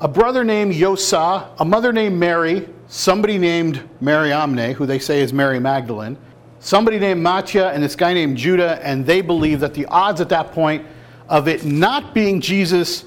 [0.01, 5.33] a brother named Yosa, a mother named Mary, somebody named Mariamne, who they say is
[5.33, 6.17] Mary Magdalene,
[6.59, 10.29] somebody named Mattia, and this guy named Judah, and they believe that the odds at
[10.31, 10.85] that point
[11.33, 13.07] of it not being Jesus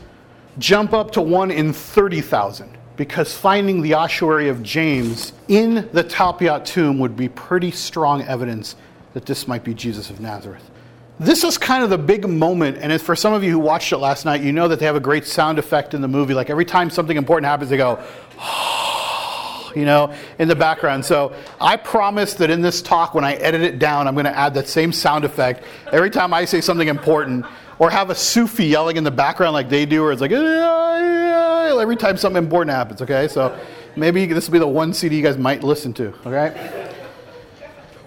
[0.57, 6.65] jump up to 1 in 30,000 because finding the ossuary of James in the Talpiot
[6.65, 8.75] tomb would be pretty strong evidence
[9.13, 10.71] that this might be Jesus of Nazareth.
[11.19, 13.97] This is kind of the big moment, and for some of you who watched it
[13.97, 16.33] last night, you know that they have a great sound effect in the movie.
[16.33, 18.03] Like every time something important happens, they go,
[19.75, 21.05] you know, in the background.
[21.05, 24.35] So I promise that in this talk, when I edit it down, I'm going to
[24.35, 27.45] add that same sound effect every time I say something important
[27.79, 31.95] or have a Sufi yelling in the background like they do, or it's like every
[31.95, 33.01] time something important happens.
[33.01, 33.57] Okay, so
[33.95, 36.13] maybe this will be the one CD you guys might listen to.
[36.25, 36.91] Okay,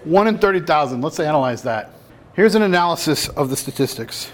[0.03, 1.01] one in thirty thousand.
[1.01, 1.91] Let's analyze that.
[2.33, 4.31] Here's an analysis of the statistics.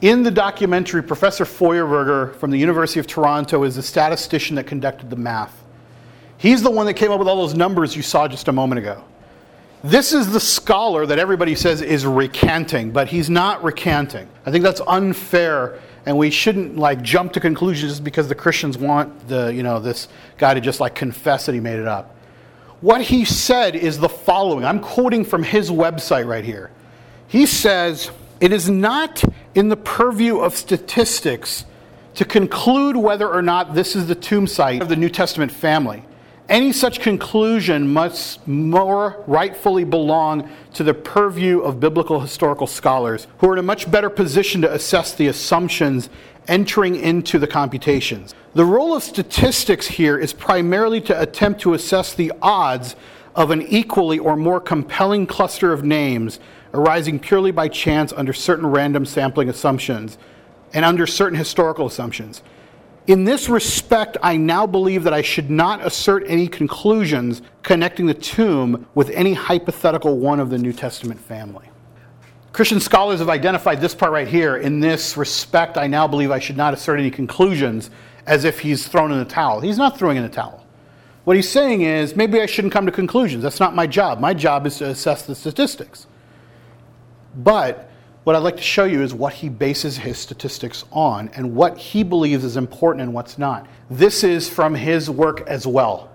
[0.00, 5.10] In the documentary, Professor Feuerverger from the University of Toronto is the statistician that conducted
[5.10, 5.62] the math.
[6.38, 8.80] He's the one that came up with all those numbers you saw just a moment
[8.80, 9.04] ago.
[9.84, 14.28] This is the scholar that everybody says is recanting, but he's not recanting.
[14.46, 18.78] I think that's unfair, and we shouldn't like jump to conclusions just because the Christians
[18.78, 20.06] want the you know this
[20.38, 22.14] guy to just like confess that he made it up.
[22.80, 24.64] What he said is the following.
[24.64, 26.70] I'm quoting from his website right here.
[27.26, 29.24] He says, "It is not
[29.56, 31.64] in the purview of statistics
[32.14, 36.04] to conclude whether or not this is the tomb site of the New Testament family."
[36.52, 43.48] Any such conclusion must more rightfully belong to the purview of biblical historical scholars, who
[43.48, 46.10] are in a much better position to assess the assumptions
[46.48, 48.34] entering into the computations.
[48.52, 52.96] The role of statistics here is primarily to attempt to assess the odds
[53.34, 56.38] of an equally or more compelling cluster of names
[56.74, 60.18] arising purely by chance under certain random sampling assumptions
[60.74, 62.42] and under certain historical assumptions.
[63.06, 68.14] In this respect, I now believe that I should not assert any conclusions connecting the
[68.14, 71.68] tomb with any hypothetical one of the New Testament family.
[72.52, 74.56] Christian scholars have identified this part right here.
[74.56, 77.90] In this respect, I now believe I should not assert any conclusions
[78.26, 79.60] as if he's thrown in the towel.
[79.60, 80.64] He's not throwing in the towel.
[81.24, 83.42] What he's saying is maybe I shouldn't come to conclusions.
[83.42, 84.20] That's not my job.
[84.20, 86.06] My job is to assess the statistics.
[87.34, 87.90] But
[88.24, 91.76] what I'd like to show you is what he bases his statistics on and what
[91.76, 93.66] he believes is important and what's not.
[93.90, 96.10] This is from his work as well.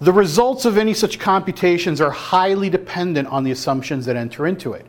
[0.00, 4.72] The results of any such computations are highly dependent on the assumptions that enter into
[4.72, 4.86] it.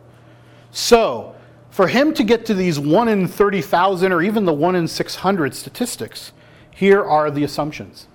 [0.71, 1.35] So,
[1.69, 5.53] for him to get to these 1 in 30,000 or even the 1 in 600
[5.53, 6.31] statistics,
[6.71, 8.07] here are the assumptions.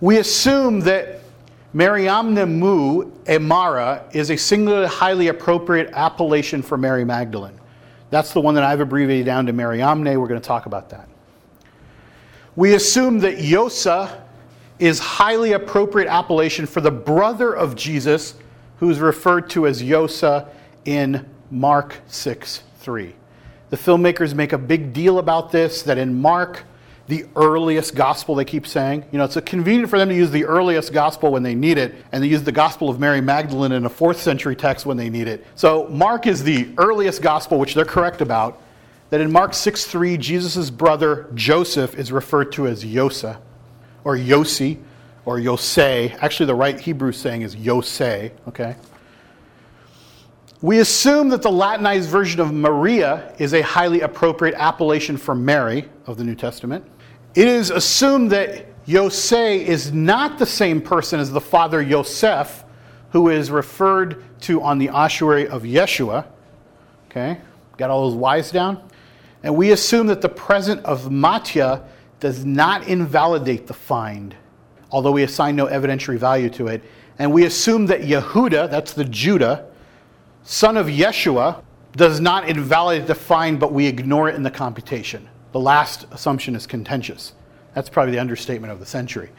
[0.00, 1.20] We assume that
[1.74, 7.58] Mariamne Mu Emara is a singularly highly appropriate appellation for Mary Magdalene.
[8.10, 10.04] That's the one that I've abbreviated down to Mariamne.
[10.04, 11.08] We're going to talk about that.
[12.54, 14.20] We assume that Yosa
[14.78, 18.34] is highly appropriate appellation for the brother of Jesus,
[18.78, 20.48] who is referred to as Yosa
[20.84, 23.14] in Mark 6 3.
[23.70, 26.62] The filmmakers make a big deal about this, that in Mark,
[27.06, 29.04] the earliest gospel, they keep saying.
[29.12, 31.94] You know, it's convenient for them to use the earliest gospel when they need it,
[32.12, 35.10] and they use the gospel of Mary Magdalene in a fourth century text when they
[35.10, 35.46] need it.
[35.54, 38.60] So Mark is the earliest gospel, which they're correct about.
[39.10, 43.38] That in Mark 6 3, Jesus' brother Joseph is referred to as Yosa,
[44.02, 44.78] or Yosi,
[45.26, 46.16] or Yosei.
[46.22, 48.76] Actually, the right Hebrew saying is Yosei, okay?
[50.62, 55.90] We assume that the Latinized version of Maria is a highly appropriate appellation for Mary
[56.06, 56.84] of the New Testament.
[57.34, 62.64] It is assumed that Yosei is not the same person as the father Yosef,
[63.10, 66.26] who is referred to on the ossuary of Yeshua.
[67.10, 67.38] Okay,
[67.76, 68.88] got all those Y's down?
[69.42, 71.84] And we assume that the present of Mattia
[72.20, 74.34] does not invalidate the find,
[74.90, 76.82] although we assign no evidentiary value to it.
[77.18, 79.66] And we assume that Yehuda, that's the Judah,
[80.42, 85.28] son of Yeshua, does not invalidate the find, but we ignore it in the computation.
[85.54, 87.32] The last assumption is contentious.
[87.74, 89.30] That's probably the understatement of the century.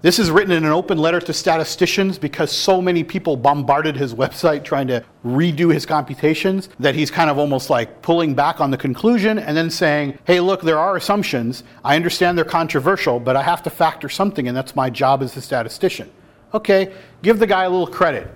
[0.00, 4.14] This is written in an open letter to statisticians because so many people bombarded his
[4.14, 8.70] website trying to redo his computations that he's kind of almost like pulling back on
[8.70, 11.62] the conclusion and then saying, hey, look, there are assumptions.
[11.84, 15.36] I understand they're controversial, but I have to factor something, and that's my job as
[15.36, 16.10] a statistician.
[16.54, 18.30] Okay, give the guy a little credit.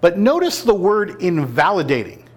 [0.00, 2.28] But notice the word invalidating.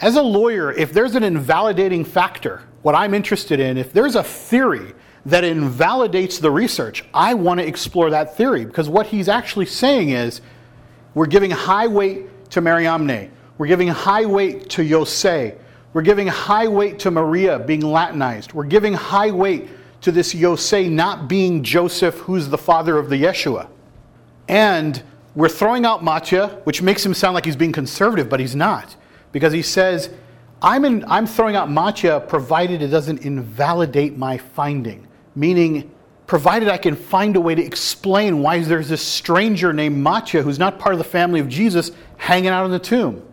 [0.00, 4.22] As a lawyer, if there's an invalidating factor, what I'm interested in, if there's a
[4.22, 4.92] theory
[5.26, 10.10] that invalidates the research, I want to explore that theory because what he's actually saying
[10.10, 10.40] is
[11.14, 15.56] we're giving high weight to Mariamne, we're giving high weight to Yosei,
[15.92, 19.68] we're giving high weight to Maria being Latinized, we're giving high weight
[20.00, 23.68] to this Yosei not being Joseph, who's the father of the Yeshua.
[24.48, 25.00] And
[25.34, 28.96] we're throwing out Mattia, which makes him sound like he's being conservative, but he's not.
[29.30, 30.10] Because he says,
[30.62, 35.08] I'm, in, I'm throwing out Mattia provided it doesn't invalidate my finding.
[35.34, 35.90] Meaning,
[36.26, 40.58] provided I can find a way to explain why there's this stranger named Mattia who's
[40.58, 43.26] not part of the family of Jesus hanging out in the tomb.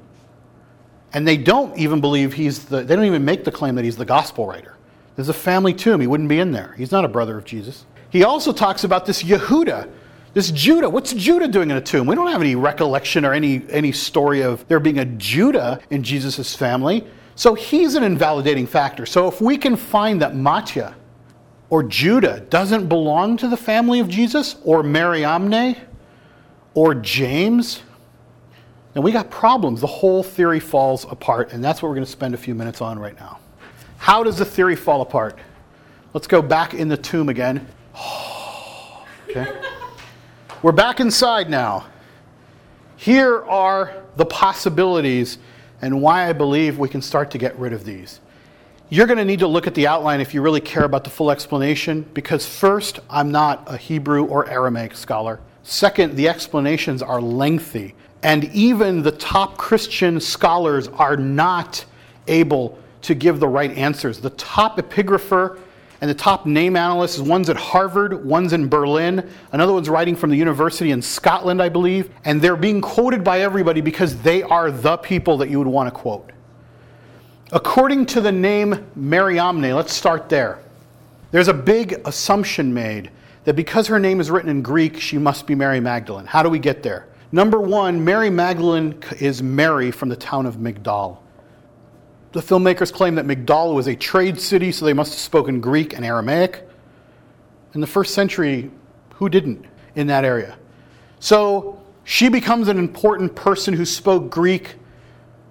[1.14, 3.96] And they don't even believe he's the, they don't even make the claim that he's
[3.96, 4.76] the gospel writer.
[5.16, 6.02] There's a family tomb.
[6.02, 6.74] He wouldn't be in there.
[6.78, 7.86] He's not a brother of Jesus.
[8.10, 9.90] He also talks about this Yehuda,
[10.34, 12.08] this Judah, what's Judah doing in a tomb?
[12.08, 16.04] We don't have any recollection or any, any story of there being a Judah in
[16.04, 17.06] Jesus' family.
[17.40, 19.06] So he's an invalidating factor.
[19.06, 20.94] So if we can find that Mattia
[21.70, 25.78] or Judah doesn't belong to the family of Jesus, or Mariamne,
[26.74, 27.82] or James,
[28.94, 29.80] then we got problems.
[29.80, 32.82] The whole theory falls apart, and that's what we're going to spend a few minutes
[32.82, 33.40] on right now.
[34.00, 35.40] How does the theory fall apart?
[36.14, 37.66] Let's go back in the tomb again.
[39.30, 39.48] okay.
[40.62, 41.86] We're back inside now.
[42.98, 45.38] Here are the possibilities
[45.82, 48.20] and why I believe we can start to get rid of these.
[48.90, 51.10] You're going to need to look at the outline if you really care about the
[51.10, 55.40] full explanation, because first, I'm not a Hebrew or Aramaic scholar.
[55.62, 61.86] Second, the explanations are lengthy, and even the top Christian scholars are not
[62.28, 64.20] able to give the right answers.
[64.20, 65.60] The top epigrapher
[66.02, 70.30] and the top name analysts, one's at Harvard, one's in Berlin, another one's writing from
[70.30, 74.72] the university in Scotland, I believe, and they're being quoted by everybody because they are
[74.72, 76.32] the people that you would want to quote.
[77.52, 80.60] According to the name Mariamne, let's start there.
[81.32, 83.12] There's a big assumption made
[83.44, 86.26] that because her name is written in Greek, she must be Mary Magdalene.
[86.26, 87.08] How do we get there?
[87.32, 91.18] Number one, Mary Magdalene is Mary from the town of Migdal.
[92.32, 95.94] The filmmakers claim that Migdal was a trade city, so they must have spoken Greek
[95.94, 96.68] and Aramaic.
[97.74, 98.70] In the first century,
[99.16, 99.66] who didn't
[99.96, 100.58] in that area?
[101.20, 104.76] So she becomes an important person who spoke Greek,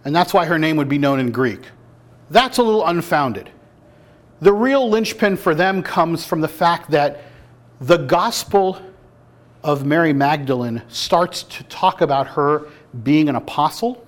[0.05, 1.61] and that's why her name would be known in Greek.
[2.31, 3.51] That's a little unfounded.
[4.41, 7.25] The real linchpin for them comes from the fact that
[7.81, 8.81] the Gospel
[9.65, 12.69] of Mary Magdalene starts to talk about her
[13.03, 14.07] being an apostle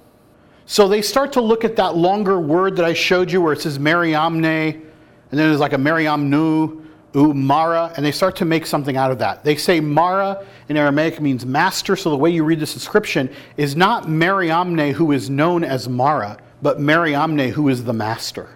[0.71, 3.61] so they start to look at that longer word that I showed you where it
[3.61, 4.81] says Mariamne, and
[5.29, 9.43] then there's like a Mariamnu, Umara, and they start to make something out of that.
[9.43, 13.75] They say Mara in Aramaic means master, so the way you read this inscription is
[13.75, 18.49] not Mariamne who is known as Mara, but Mariamne who is the master.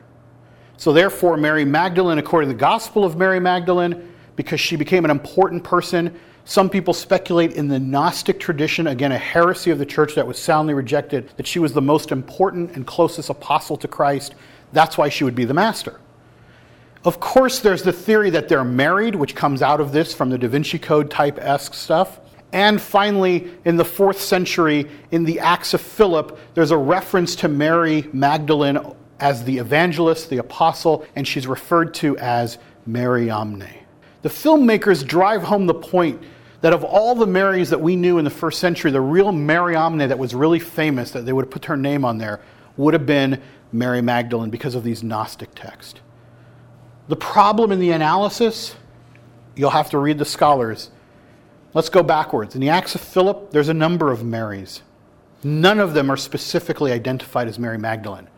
[0.77, 5.11] So therefore, Mary Magdalene, according to the Gospel of Mary Magdalene, because she became an
[5.11, 10.15] important person some people speculate in the Gnostic tradition, again, a heresy of the church
[10.15, 14.35] that was soundly rejected, that she was the most important and closest apostle to Christ.
[14.73, 16.01] That's why she would be the master.
[17.05, 20.39] Of course, there's the theory that they're married, which comes out of this from the
[20.39, 22.21] Da Vinci Code type esque stuff.
[22.53, 27.49] And finally, in the fourth century, in the Acts of Philip, there's a reference to
[27.49, 28.79] Mary Magdalene
[29.19, 33.84] as the evangelist, the apostle, and she's referred to as Mariamne.
[34.25, 36.23] The filmmakers drive home the point
[36.63, 39.99] that of all the Marys that we knew in the first century, the real Mariamne
[39.99, 42.41] that was really famous, that they would have put her name on there,
[42.79, 46.01] would have been Mary Magdalene because of these Gnostic texts.
[47.09, 48.77] The problem in the analysis,
[49.57, 50.91] you'll have to read the scholars.
[51.75, 52.55] Let's go backwards.
[52.55, 54.81] In the Acts of Philip, there's a number of Marys.
[55.43, 58.29] None of them are specifically identified as Mary Magdalene.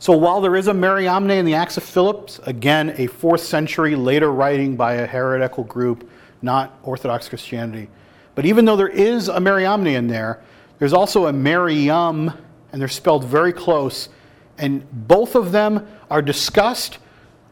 [0.00, 3.94] So while there is a Mariamne in the Acts of Philip, again, a fourth century
[3.94, 6.08] later writing by a heretical group,
[6.40, 7.90] not Orthodox Christianity.
[8.34, 10.42] But even though there is a Mariamne in there,
[10.78, 12.32] there's also a Mariam,
[12.72, 14.08] and they're spelled very close.
[14.56, 16.96] And both of them are discussed.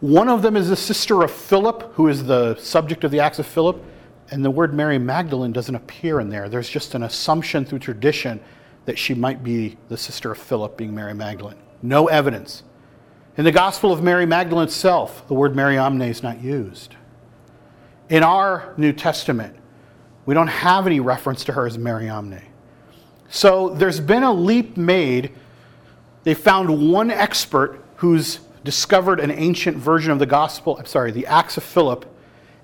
[0.01, 3.39] One of them is the sister of Philip, who is the subject of the Acts
[3.39, 3.85] of Philip.
[4.31, 6.49] And the word Mary Magdalene doesn't appear in there.
[6.49, 8.41] There's just an assumption through tradition
[8.87, 11.59] that she might be the sister of Philip, being Mary Magdalene.
[11.83, 12.63] No evidence.
[13.37, 16.97] In the Gospel of Mary Magdalene itself, the word Mariamne is not used.
[18.09, 19.55] In our New Testament,
[20.27, 22.43] we don't have any reference to her as Mariamne.
[23.31, 25.33] So there's been a leap made.
[26.25, 31.27] They found one expert who's discovered an ancient version of the gospel, I'm sorry, the
[31.27, 32.05] Acts of Philip,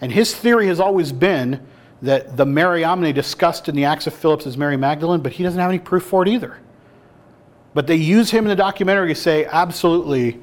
[0.01, 1.65] and his theory has always been
[2.03, 5.61] that the Mariamne discussed in the Acts of Philip is Mary Magdalene, but he doesn't
[5.61, 6.59] have any proof for it either.
[7.75, 10.41] But they use him in the documentary to say, absolutely,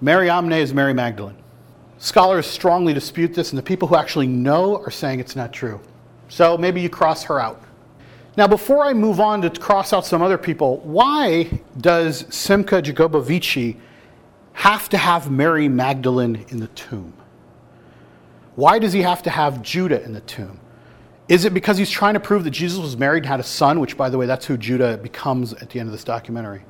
[0.00, 1.36] Mariamne is Mary Magdalene.
[1.98, 5.80] Scholars strongly dispute this, and the people who actually know are saying it's not true.
[6.28, 7.62] So maybe you cross her out.
[8.36, 13.76] Now, before I move on to cross out some other people, why does Simcha Jacobovici
[14.52, 17.14] have to have Mary Magdalene in the tomb?
[18.54, 20.60] Why does he have to have Judah in the tomb?
[21.28, 23.80] Is it because he's trying to prove that Jesus was married and had a son,
[23.80, 26.64] which, by the way, that's who Judah becomes at the end of this documentary?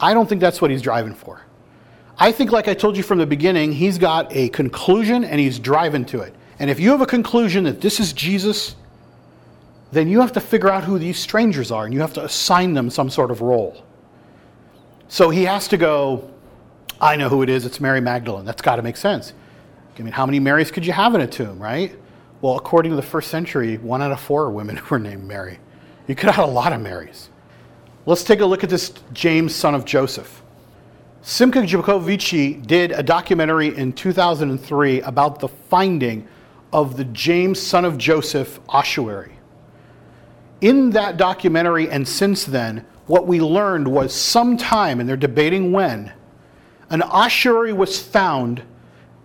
[0.00, 1.42] I don't think that's what he's driving for.
[2.16, 5.58] I think, like I told you from the beginning, he's got a conclusion and he's
[5.58, 6.34] driving to it.
[6.60, 8.76] And if you have a conclusion that this is Jesus,
[9.90, 12.74] then you have to figure out who these strangers are and you have to assign
[12.74, 13.84] them some sort of role.
[15.08, 16.30] So he has to go,
[17.00, 18.44] I know who it is, it's Mary Magdalene.
[18.44, 19.32] That's got to make sense.
[19.98, 21.96] I mean, how many Marys could you have in a tomb, right?
[22.40, 25.58] Well, according to the first century, one out of four women were named Mary.
[26.06, 27.30] You could have a lot of Marys.
[28.06, 30.42] Let's take a look at this James, son of Joseph.
[31.22, 36.28] Simcha Jacobovici did a documentary in 2003 about the finding
[36.70, 39.32] of the James, son of Joseph ossuary.
[40.60, 46.12] In that documentary, and since then, what we learned was sometime, and they're debating when,
[46.90, 48.62] an ossuary was found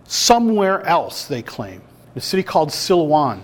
[0.04, 1.82] somewhere else, they claim,
[2.16, 3.42] a city called Silwan.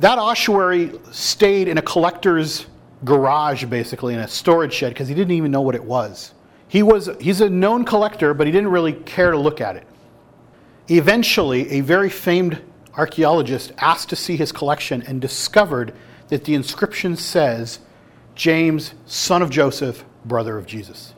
[0.00, 2.66] That ossuary stayed in a collector's
[3.04, 6.34] garage, basically, in a storage shed, because he didn't even know what it was.
[6.68, 9.86] He was he's a known collector, but he didn't really care to look at it.
[10.88, 12.62] Eventually, a very famed
[12.94, 15.94] archaeologist asked to see his collection and discovered
[16.28, 17.78] that the inscription says,
[18.34, 21.14] James, son of Joseph, brother of Jesus.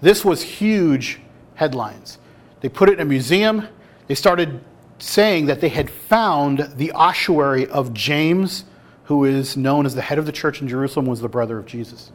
[0.00, 1.20] This was huge
[1.54, 2.18] headlines.
[2.60, 3.68] They put it in a museum.
[4.06, 4.60] They started
[5.02, 8.64] saying that they had found the ossuary of James,
[9.04, 11.66] who is known as the head of the church in Jerusalem, was the brother of
[11.66, 12.12] Jesus.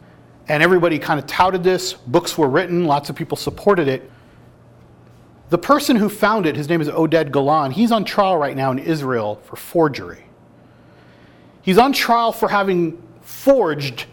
[0.48, 1.92] And everybody kind of touted this.
[1.92, 4.10] Books were written, lots of people supported it.
[5.50, 8.72] The person who found it, his name is Oded Golan, he's on trial right now
[8.72, 10.24] in Israel for forgery.
[11.62, 14.06] He's on trial for having forged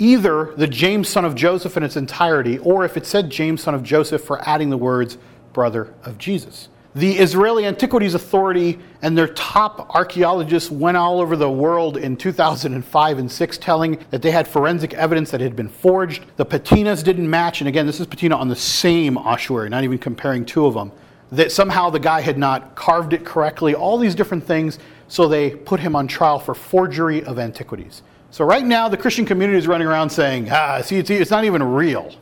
[0.00, 3.74] either the James son of Joseph in its entirety, or if it said James son
[3.76, 5.16] of Joseph, for adding the words
[5.52, 6.68] brother of Jesus.
[6.96, 13.18] The Israeli Antiquities Authority and their top archaeologists went all over the world in 2005
[13.18, 16.24] and 6 telling that they had forensic evidence that had been forged.
[16.36, 19.98] The patinas didn't match, and again, this is patina on the same ossuary, not even
[19.98, 20.90] comparing two of them.
[21.32, 25.50] That somehow the guy had not carved it correctly, all these different things, so they
[25.50, 28.00] put him on trial for forgery of antiquities.
[28.30, 31.62] So right now, the Christian community is running around saying, ah, see, it's not even
[31.62, 32.14] real.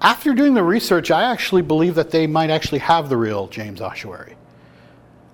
[0.00, 3.80] After doing the research, I actually believe that they might actually have the real James
[3.80, 4.36] Ossuary.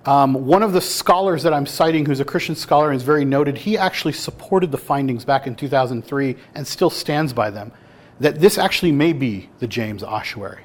[0.05, 3.25] Um, one of the scholars that I'm citing, who's a Christian scholar and is very
[3.25, 7.73] noted, he actually supported the findings back in 2003 and still stands by them,
[8.19, 10.63] that this actually may be the James Ossuary.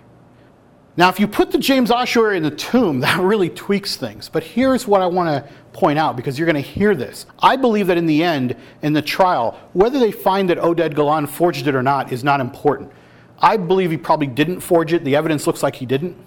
[0.95, 4.30] Now, if you put the James Ossuary in the tomb, that really tweaks things.
[4.30, 7.28] But here's what I want to point out because you're going to hear this.
[7.39, 11.28] I believe that in the end, in the trial, whether they find that Oded Golan
[11.28, 12.91] forged it or not is not important.
[13.40, 15.04] I believe he probably didn't forge it.
[15.04, 16.18] The evidence looks like he didn't.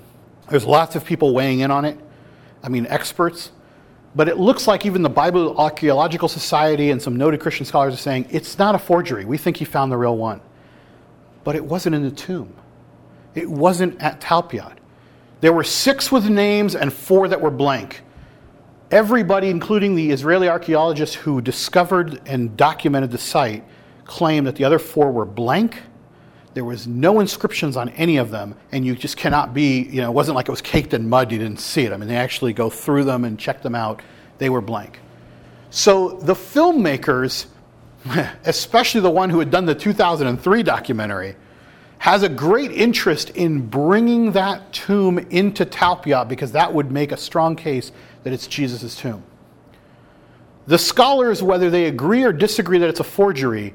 [0.49, 1.99] There's lots of people weighing in on it.
[2.63, 3.51] I mean, experts.
[4.15, 7.99] But it looks like even the Bible Archaeological Society and some noted Christian scholars are
[7.99, 9.25] saying it's not a forgery.
[9.25, 10.41] We think he found the real one.
[11.45, 12.55] But it wasn't in the tomb,
[13.35, 14.79] it wasn't at Talpiot.
[15.41, 18.03] There were six with names and four that were blank.
[18.91, 23.65] Everybody, including the Israeli archaeologists who discovered and documented the site,
[24.05, 25.81] claimed that the other four were blank
[26.55, 30.11] there was no inscriptions on any of them, and you just cannot be, you know,
[30.11, 31.93] it wasn't like it was caked in mud, you didn't see it.
[31.93, 34.03] I mean, they actually go through them and check them out.
[34.39, 34.99] They were blank.
[35.71, 37.47] So the filmmakers,
[38.45, 41.37] especially the one who had done the 2003 documentary,
[41.99, 47.17] has a great interest in bringing that tomb into Talpiot because that would make a
[47.17, 47.93] strong case
[48.25, 49.23] that it's Jesus' tomb.
[50.67, 53.75] The scholars, whether they agree or disagree that it's a forgery,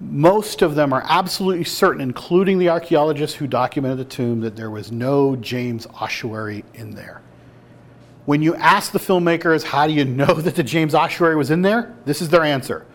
[0.00, 4.70] most of them are absolutely certain, including the archaeologists who documented the tomb, that there
[4.70, 7.22] was no James ossuary in there.
[8.26, 11.62] When you ask the filmmakers, how do you know that the James ossuary was in
[11.62, 11.94] there?
[12.04, 12.86] This is their answer.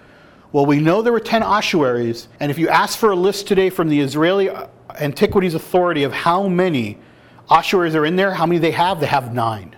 [0.51, 3.69] Well, we know there were 10 ossuaries, and if you ask for a list today
[3.69, 4.67] from the Israeli uh,
[4.99, 6.99] Antiquities Authority of how many
[7.49, 9.75] ossuaries are in there, how many they have, they have nine.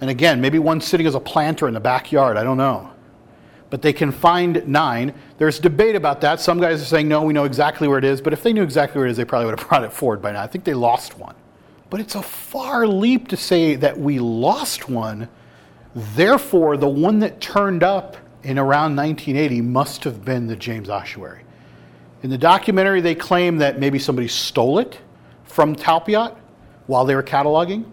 [0.00, 2.93] And again, maybe one sitting as a planter in the backyard, I don't know
[3.74, 5.12] but they can find nine.
[5.36, 6.38] There's debate about that.
[6.38, 8.62] Some guys are saying, no, we know exactly where it is, but if they knew
[8.62, 10.44] exactly where it is, they probably would have brought it forward by now.
[10.44, 11.34] I think they lost one.
[11.90, 15.28] But it's a far leap to say that we lost one.
[15.92, 21.42] Therefore, the one that turned up in around 1980 must have been the James Ossuary.
[22.22, 25.00] In the documentary, they claim that maybe somebody stole it
[25.42, 26.32] from Talpiot
[26.86, 27.90] while they were cataloging.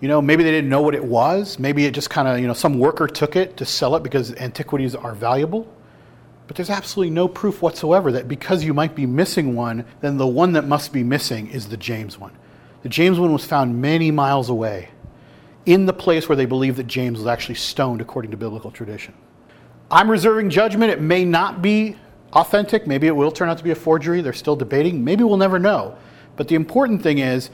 [0.00, 1.58] You know, maybe they didn't know what it was.
[1.58, 4.34] Maybe it just kind of, you know, some worker took it to sell it because
[4.34, 5.72] antiquities are valuable.
[6.46, 10.26] But there's absolutely no proof whatsoever that because you might be missing one, then the
[10.26, 12.32] one that must be missing is the James one.
[12.82, 14.90] The James one was found many miles away
[15.64, 19.14] in the place where they believe that James was actually stoned according to biblical tradition.
[19.90, 20.92] I'm reserving judgment.
[20.92, 21.96] It may not be
[22.32, 22.86] authentic.
[22.86, 24.20] Maybe it will turn out to be a forgery.
[24.20, 25.02] They're still debating.
[25.02, 25.96] Maybe we'll never know.
[26.36, 27.50] But the important thing is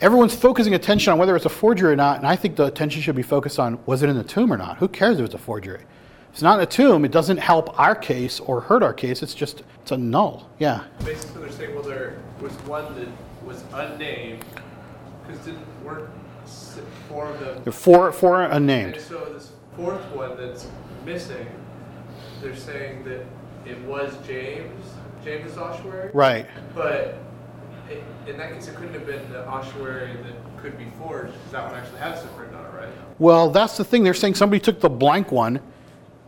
[0.00, 3.02] everyone's focusing attention on whether it's a forgery or not, and I think the attention
[3.02, 4.78] should be focused on was it in the tomb or not?
[4.78, 5.82] Who cares if it's a forgery?
[6.28, 9.22] If it's not in a tomb, it doesn't help our case or hurt our case.
[9.22, 10.48] It's just it's a null.
[10.58, 10.84] Yeah.
[11.04, 13.08] Basically, they're saying well, there was one that
[13.44, 14.44] was unnamed
[15.26, 16.10] because didn't work
[17.08, 17.62] four of them.
[17.64, 18.94] There four four unnamed.
[18.94, 20.68] And so this fourth one that's
[21.04, 21.46] missing,
[22.40, 23.24] they're saying that
[23.64, 24.84] it was James,
[25.24, 26.10] James Ossuary.
[26.12, 26.46] Right.
[26.74, 27.18] But
[28.26, 31.66] in that case, it couldn't have been the ossuary that could be forged, because that
[31.66, 32.88] one actually has written on it, right?
[33.18, 34.02] Well, that's the thing.
[34.04, 35.60] They're saying somebody took the blank one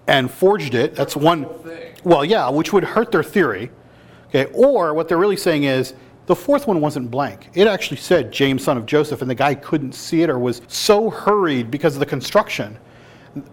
[0.07, 0.95] and forged it.
[0.95, 1.47] That's one.
[1.61, 1.95] thing.
[2.05, 3.71] Well, yeah, which would hurt their theory.
[4.29, 5.95] Okay, or what they're really saying is
[6.27, 7.49] the fourth one wasn't blank.
[7.55, 10.63] It actually said James, son of Joseph, and the guy couldn't see it or was
[10.69, 12.79] so hurried because of the construction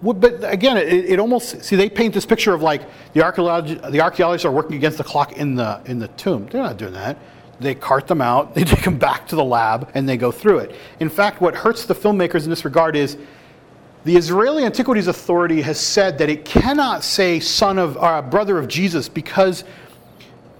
[0.02, 2.84] But again, it, it almost see they paint this picture of like
[3.14, 6.48] the archaeologi- the archaeologists are working against the clock in the in the tomb.
[6.48, 7.18] They're not doing that.
[7.60, 10.60] They cart them out, they take them back to the lab, and they go through
[10.60, 10.76] it.
[11.00, 13.18] In fact, what hurts the filmmakers in this regard is
[14.04, 18.68] the Israeli Antiquities Authority has said that it cannot say son of or brother of
[18.68, 19.64] Jesus because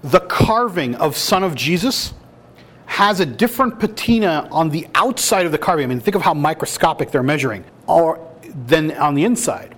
[0.02, 2.14] the carving of son of Jesus
[2.86, 5.84] has a different patina on the outside of the carving.
[5.84, 8.30] I mean, think of how microscopic they're measuring, or
[8.66, 9.74] than on the inside.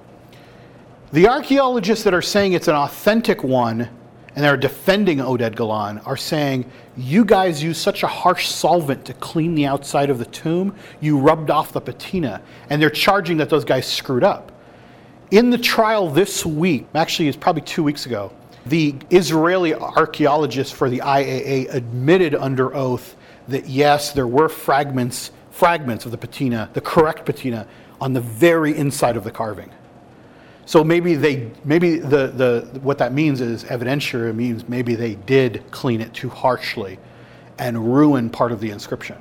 [1.12, 3.88] The archaeologists that are saying it's an authentic one
[4.36, 9.14] and they're defending Oded Golan are saying, You guys used such a harsh solvent to
[9.14, 12.42] clean the outside of the tomb, you rubbed off the patina.
[12.68, 14.52] And they're charging that those guys screwed up.
[15.30, 18.30] In the trial this week, actually, it's probably two weeks ago,
[18.66, 23.16] the Israeli archaeologists for the IAA admitted under oath
[23.48, 27.66] that yes, there were fragments, fragments of the patina, the correct patina,
[28.02, 29.70] on the very inside of the carving.
[30.66, 35.62] So maybe they, maybe the, the, what that means is evidentiary means maybe they did
[35.70, 36.98] clean it too harshly
[37.58, 39.16] and ruin part of the inscription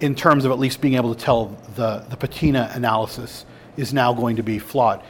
[0.00, 3.44] in terms of at least being able to tell the, the patina analysis
[3.76, 5.02] is now going to be flawed.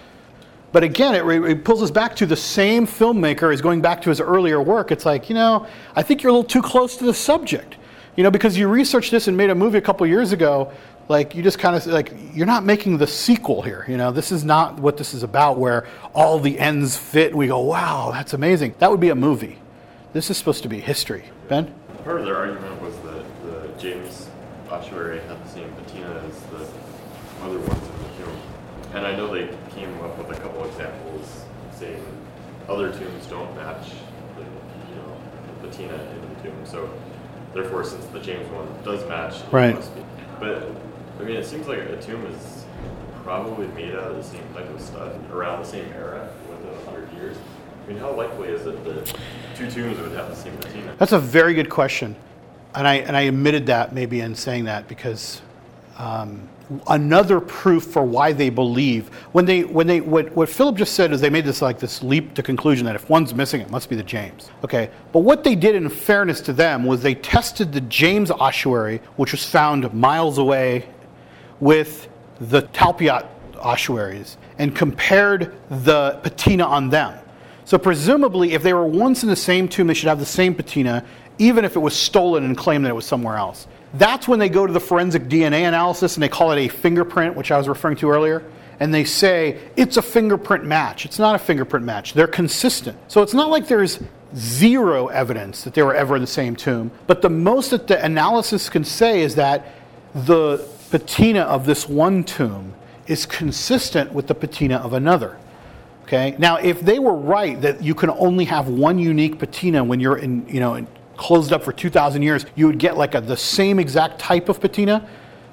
[0.72, 4.10] But again, it, it pulls us back to the same filmmaker is going back to
[4.10, 4.90] his earlier work.
[4.90, 7.76] It's like, you know, I think you're a little too close to the subject.
[8.16, 10.72] You know, because you researched this and made a movie a couple years ago,
[11.10, 13.84] like you just kind of like you're not making the sequel here.
[13.88, 17.36] You know, this is not what this is about where all the ends fit and
[17.36, 19.58] we go, "Wow, that's amazing." That would be a movie.
[20.12, 21.24] This is supposed to be history.
[21.48, 21.74] Ben?
[22.04, 24.28] Part of their argument was that the James
[24.70, 26.64] ossuary had the same patina as the
[27.44, 28.36] other ones in the tomb.
[28.94, 31.44] And I know they came up with a couple examples
[31.76, 32.02] saying
[32.68, 33.88] other tombs don't match
[34.36, 35.16] the you know
[35.60, 36.64] the patina in the tomb.
[36.64, 36.88] So
[37.52, 39.74] therefore since the James one does match, it Right.
[39.74, 40.02] must be.
[40.38, 40.68] But
[41.20, 42.64] I mean it seems like a tomb is
[43.22, 46.90] probably made out of the same type of stuff around the same era within a
[46.90, 47.36] hundred years.
[47.84, 49.06] I mean how likely is it that
[49.54, 50.94] two tombs would have the same patina?
[50.98, 52.16] That's a very good question.
[52.74, 55.42] And I, and I admitted that maybe in saying that because
[55.98, 56.48] um,
[56.86, 61.12] another proof for why they believe when they when they what, what Philip just said
[61.12, 63.90] is they made this like this leap to conclusion that if one's missing it must
[63.90, 64.50] be the James.
[64.64, 64.88] Okay.
[65.12, 69.32] But what they did in fairness to them was they tested the James ossuary, which
[69.32, 70.88] was found miles away,
[71.60, 72.08] with
[72.40, 73.26] the Talpiot
[73.58, 77.18] ossuaries and compared the patina on them.
[77.64, 80.54] So presumably, if they were once in the same tomb, they should have the same
[80.54, 81.04] patina,
[81.38, 83.66] even if it was stolen and claimed that it was somewhere else.
[83.94, 87.36] That's when they go to the forensic DNA analysis and they call it a fingerprint,
[87.36, 88.44] which I was referring to earlier.
[88.78, 91.04] And they say it's a fingerprint match.
[91.04, 92.14] It's not a fingerprint match.
[92.14, 92.96] They're consistent.
[93.08, 94.00] So it's not like there's
[94.34, 96.90] zero evidence that they were ever in the same tomb.
[97.06, 99.74] But the most that the analysis can say is that
[100.14, 100.58] the
[100.90, 102.74] patina of this one tomb
[103.06, 105.38] is consistent with the patina of another.
[106.04, 106.34] Okay.
[106.38, 110.18] Now, if they were right that you can only have one unique patina when you're
[110.18, 113.36] in, you know, in, closed up for 2,000 years, you would get like a, the
[113.36, 115.08] same exact type of patina.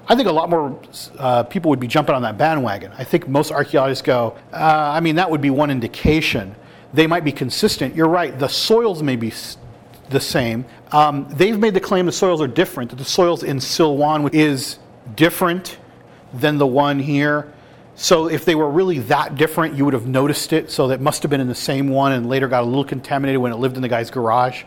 [0.08, 0.80] I think a lot more
[1.18, 2.90] uh, people would be jumping on that bandwagon.
[2.96, 6.54] I think most archaeologists go, uh, I mean, that would be one indication.
[6.94, 7.94] They might be consistent.
[7.94, 8.36] You're right.
[8.36, 9.32] The soils may be
[10.08, 10.64] the same.
[10.90, 14.78] Um, they've made the claim the soils are different, that the soils in Silwan is
[15.14, 15.78] different
[16.32, 17.52] than the one here.
[17.94, 20.70] So if they were really that different, you would have noticed it.
[20.70, 23.40] So that must have been in the same one and later got a little contaminated
[23.40, 24.64] when it lived in the guy's garage.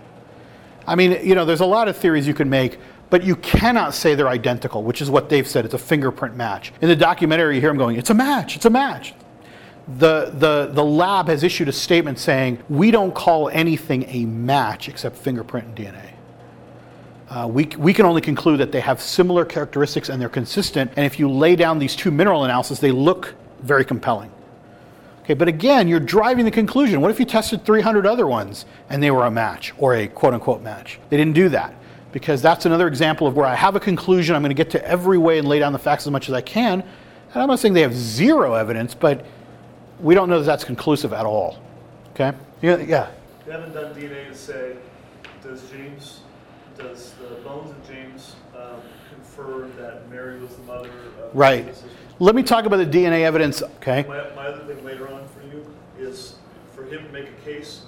[0.85, 2.77] I mean, you know, there's a lot of theories you can make,
[3.09, 5.65] but you cannot say they're identical, which is what they've said.
[5.65, 6.73] It's a fingerprint match.
[6.81, 9.13] In the documentary, you hear them going, it's a match, it's a match.
[9.97, 14.89] The, the, the lab has issued a statement saying, we don't call anything a match
[14.89, 16.10] except fingerprint and DNA.
[17.31, 20.91] Uh, we, we can only conclude that they have similar characteristics and they're consistent.
[20.97, 24.29] And if you lay down these two mineral analyses, they look very compelling.
[25.21, 26.99] Okay, but again, you're driving the conclusion.
[26.99, 30.33] What if you tested 300 other ones and they were a match or a quote
[30.33, 30.99] unquote match?
[31.09, 31.73] They didn't do that
[32.11, 34.35] because that's another example of where I have a conclusion.
[34.35, 36.35] I'm going to get to every way and lay down the facts as much as
[36.35, 36.81] I can.
[36.81, 39.25] And I'm not saying they have zero evidence, but
[40.01, 41.63] we don't know that that's conclusive at all.
[42.09, 42.33] Okay?
[42.61, 42.77] Yeah.
[42.79, 43.09] yeah.
[43.45, 44.75] They haven't done DNA to say,
[45.41, 46.20] does James,
[46.81, 48.81] does the bones of James um,
[49.13, 51.67] confirm that Mary was the mother of Right.
[51.67, 51.83] Jesus?
[52.19, 53.63] Let me talk about the DNA evidence.
[53.63, 54.05] Okay.
[54.07, 55.65] My, my other thing later on for you
[55.97, 56.35] is
[56.73, 57.83] for him to make a case,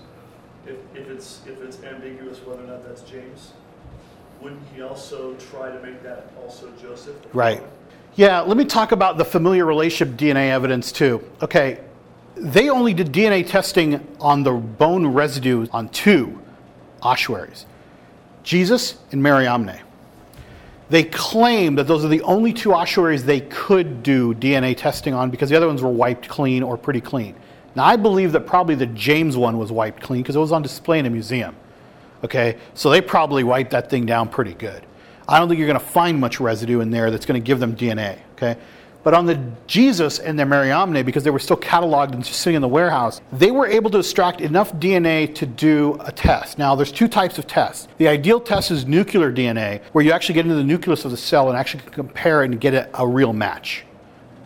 [0.66, 3.54] if, if it's, if it's ambiguous whether or not that's James,
[4.42, 7.16] wouldn't he also try to make that also Joseph?
[7.34, 7.64] Right.
[8.16, 11.24] Yeah, let me talk about the familiar relationship DNA evidence too.
[11.42, 11.80] Okay,
[12.36, 16.40] they only did DNA testing on the bone residue on two
[17.02, 17.66] ossuaries
[18.44, 19.80] Jesus and Mariamne.
[20.90, 25.32] They claim that those are the only two ossuaries they could do DNA testing on
[25.32, 27.36] because the other ones were wiped clean or pretty clean.
[27.76, 30.62] Now, I believe that probably the James one was wiped clean because it was on
[30.62, 31.56] display in a museum.
[32.24, 34.86] Okay, so they probably wiped that thing down pretty good.
[35.28, 37.60] I don't think you're going to find much residue in there that's going to give
[37.60, 38.20] them DNA.
[38.34, 38.60] Okay,
[39.04, 42.62] but on the Jesus and the Mariamne, because they were still cataloged and sitting in
[42.62, 46.58] the warehouse, they were able to extract enough DNA to do a test.
[46.58, 47.88] Now, there's two types of tests.
[47.98, 51.18] The ideal test is nuclear DNA, where you actually get into the nucleus of the
[51.18, 53.84] cell and actually compare and get a, a real match.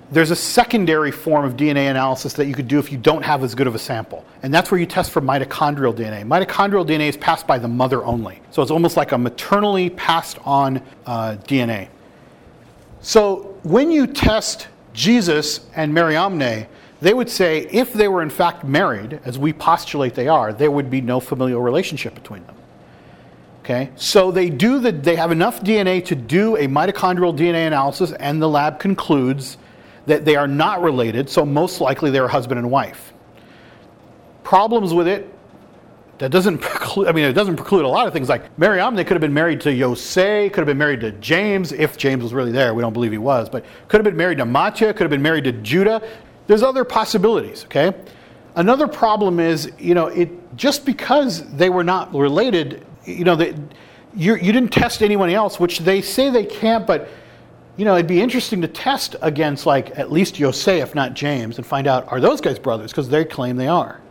[0.10, 3.44] There's a secondary form of DNA analysis that you could do if you don't have
[3.44, 4.24] as good of a sample.
[4.42, 6.26] And that's where you test for mitochondrial DNA.
[6.26, 8.42] Mitochondrial DNA is passed by the mother only.
[8.52, 11.90] So it's almost like a maternally passed on uh, DNA.
[13.08, 16.68] So when you test Jesus and Mariamne,
[17.00, 20.70] they would say if they were in fact married, as we postulate they are, there
[20.70, 22.56] would be no familial relationship between them.
[23.64, 23.92] Okay?
[23.96, 28.42] So they do the, they have enough DNA to do a mitochondrial DNA analysis, and
[28.42, 29.58] the lab concludes
[30.06, 33.14] that they are not related, so most likely they're husband and wife.
[34.44, 35.34] Problems with it,
[36.20, 39.04] that doesn't preclude, I mean, it doesn't preclude a lot of things like Mariam, they
[39.04, 42.34] could have been married to Yosei, could have been married to James, if James was
[42.34, 42.74] really there.
[42.74, 45.22] We don't believe he was, but could have been married to Mattia, could have been
[45.22, 46.02] married to Judah.
[46.48, 47.94] There's other possibilities, okay?
[48.56, 53.54] Another problem is, you know, it just because they were not related, you know, they,
[54.16, 57.10] you, you didn't test anyone else, which they say they can't, but
[57.76, 61.58] you know, it'd be interesting to test against like at least Yosei, if not James,
[61.58, 64.02] and find out are those guys brothers because they claim they are.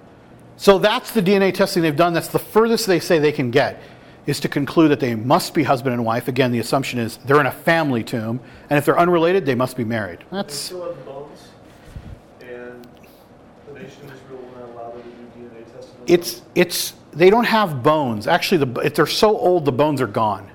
[0.57, 2.15] So that's the DNA testing they've done.
[2.15, 3.81] That's the furthest they say they can get
[4.27, 6.29] is to conclude that they must be husband and wife.
[6.29, 9.77] Again, the assumption is they're in a family tomb, and if they're unrelated, they must
[9.77, 10.19] be married.
[10.19, 11.49] They That's still have bones,
[12.41, 12.87] and
[13.69, 15.95] the nation of Israel will not allow them to do DNA testing.
[16.07, 18.27] it's it's they don't have bones.
[18.27, 20.51] Actually, the, if they're so old, the bones are gone.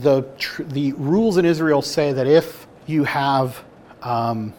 [0.00, 3.62] The tr- the rules in Israel say that if you have
[4.02, 4.52] um,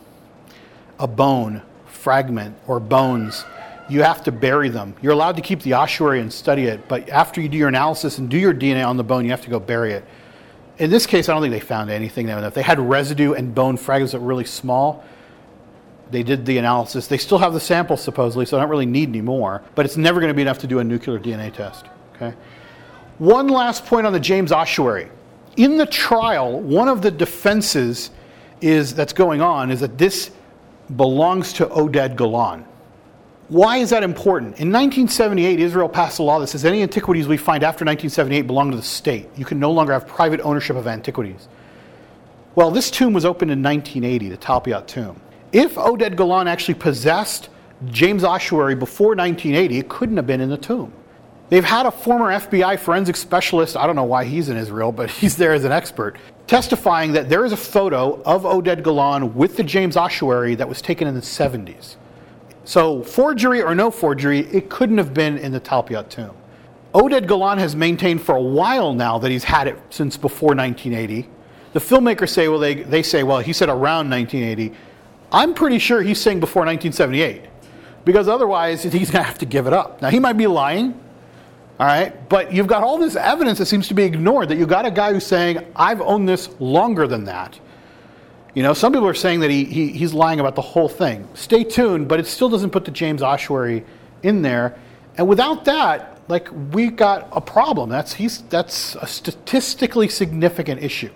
[0.97, 3.43] a bone fragment or bones,
[3.89, 4.95] you have to bury them.
[5.01, 8.17] You're allowed to keep the ossuary and study it, but after you do your analysis
[8.17, 10.05] and do your DNA on the bone, you have to go bury it.
[10.77, 12.41] In this case, I don't think they found anything there.
[12.43, 15.03] If they had residue and bone fragments that were really small,
[16.11, 17.07] they did the analysis.
[17.07, 19.61] They still have the sample supposedly, so I don't really need any more.
[19.75, 21.85] But it's never going to be enough to do a nuclear DNA test.
[22.15, 22.33] Okay.
[23.17, 25.09] One last point on the James ossuary.
[25.57, 28.11] In the trial, one of the defenses
[28.61, 30.31] is that's going on is that this
[30.95, 32.65] belongs to Oded Golan.
[33.49, 34.59] Why is that important?
[34.59, 38.69] In 1978, Israel passed a law that says any antiquities we find after 1978 belong
[38.69, 39.27] to the state.
[39.35, 41.47] You can no longer have private ownership of antiquities.
[42.53, 45.19] Well, this tomb was opened in 1980, the Talpiot tomb.
[45.51, 47.49] If Oded Golan actually possessed
[47.87, 50.93] James ossuary before 1980, it couldn't have been in the tomb.
[51.49, 55.09] They've had a former FBI forensic specialist, I don't know why he's in Israel, but
[55.21, 59.57] he's there as an expert, testifying that there is a photo of Oded Golan with
[59.57, 61.95] the James ossuary that was taken in the 70s.
[62.69, 66.35] So, forgery or no forgery, it couldn't have been in the Talpiot tomb.
[66.93, 71.27] Oded Golan has maintained for a while now that he's had it since before 1980.
[71.73, 74.77] The filmmakers say, well, they, they say, well, he said around 1980.
[75.31, 77.49] I'm pretty sure he's saying before 1978
[78.05, 79.99] because otherwise he's going to have to give it up.
[80.03, 80.93] Now, he might be lying,
[81.79, 84.69] all right, but you've got all this evidence that seems to be ignored that you've
[84.69, 87.59] got a guy who's saying, I've owned this longer than that.
[88.59, 91.25] You know, some people are saying that he, he, he's lying about the whole thing.
[91.33, 93.85] Stay tuned, but it still doesn't put the James ossuary
[94.21, 94.77] in there.
[95.15, 97.89] And without that, like we got a problem.
[97.89, 101.09] That's he's that's a statistically significant issue.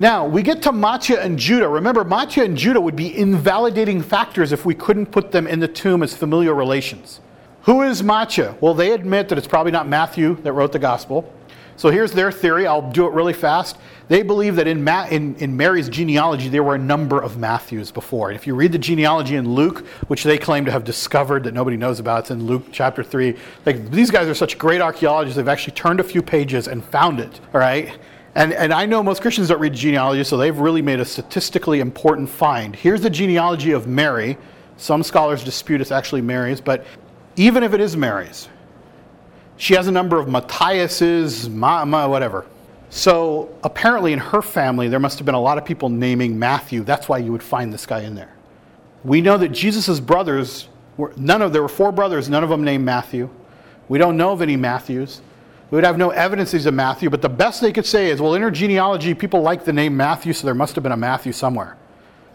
[0.00, 1.68] Now we get to Mattia and Judah.
[1.68, 5.68] Remember, Mattia and Judah would be invalidating factors if we couldn't put them in the
[5.68, 7.20] tomb as familial relations.
[7.64, 8.56] Who is Mattia?
[8.62, 11.30] Well, they admit that it's probably not Matthew that wrote the gospel.
[11.76, 12.66] So here's their theory.
[12.66, 13.76] I'll do it really fast.
[14.08, 17.90] They believe that in, Ma- in, in Mary's genealogy, there were a number of Matthews
[17.90, 18.28] before.
[18.28, 21.54] And if you read the genealogy in Luke, which they claim to have discovered that
[21.54, 23.36] nobody knows about, it's in Luke chapter 3.
[23.66, 27.20] Like, these guys are such great archaeologists, they've actually turned a few pages and found
[27.20, 27.98] it, all right?
[28.36, 31.80] And, and I know most Christians don't read genealogy, so they've really made a statistically
[31.80, 32.76] important find.
[32.76, 34.38] Here's the genealogy of Mary.
[34.76, 36.86] Some scholars dispute it's actually Mary's, but
[37.36, 38.48] even if it is Mary's,
[39.56, 42.46] she has a number of Matthias's, Ma, Ma, whatever.
[42.90, 46.82] So apparently, in her family, there must have been a lot of people naming Matthew.
[46.82, 48.32] That's why you would find this guy in there.
[49.04, 52.64] We know that Jesus' brothers were none of there were four brothers, none of them
[52.64, 53.28] named Matthew.
[53.88, 55.20] We don't know of any Matthews.
[55.70, 58.20] We would have no evidence he's a Matthew, but the best they could say is,
[58.20, 60.96] well, in her genealogy, people like the name Matthew, so there must have been a
[60.96, 61.76] Matthew somewhere.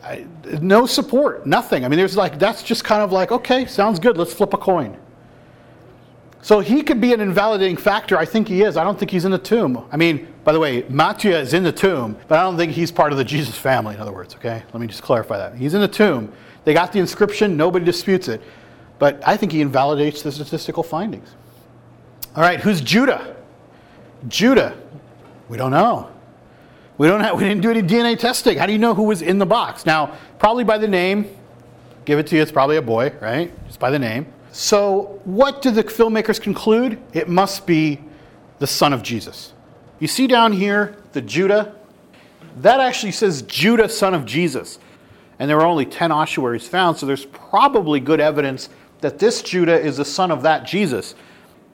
[0.03, 0.25] I,
[0.61, 1.85] no support, nothing.
[1.85, 4.17] I mean, there's like that's just kind of like, okay, sounds good.
[4.17, 4.97] Let's flip a coin.
[6.41, 8.17] So he could be an invalidating factor.
[8.17, 8.75] I think he is.
[8.75, 9.87] I don't think he's in the tomb.
[9.91, 12.91] I mean, by the way, Matthew is in the tomb, but I don't think he's
[12.91, 14.63] part of the Jesus family, in other words, okay?
[14.73, 15.55] Let me just clarify that.
[15.55, 16.33] He's in the tomb.
[16.63, 18.41] They got the inscription, nobody disputes it.
[18.97, 21.29] But I think he invalidates the statistical findings.
[22.35, 23.35] All right, who's Judah?
[24.27, 24.77] Judah.
[25.47, 26.11] We don't know.
[26.97, 28.57] We don't have, we didn't do any DNA testing.
[28.57, 29.85] How do you know who was in the box?
[29.85, 31.35] Now, probably by the name.
[32.05, 33.51] Give it to you, it's probably a boy, right?
[33.67, 34.25] Just by the name.
[34.51, 37.01] So, what do the filmmakers conclude?
[37.13, 38.01] It must be
[38.59, 39.53] the son of Jesus.
[39.99, 41.75] You see down here the Judah?
[42.57, 44.77] That actually says Judah, son of Jesus.
[45.39, 49.79] And there were only 10 ossuaries found, so there's probably good evidence that this Judah
[49.79, 51.15] is the son of that Jesus.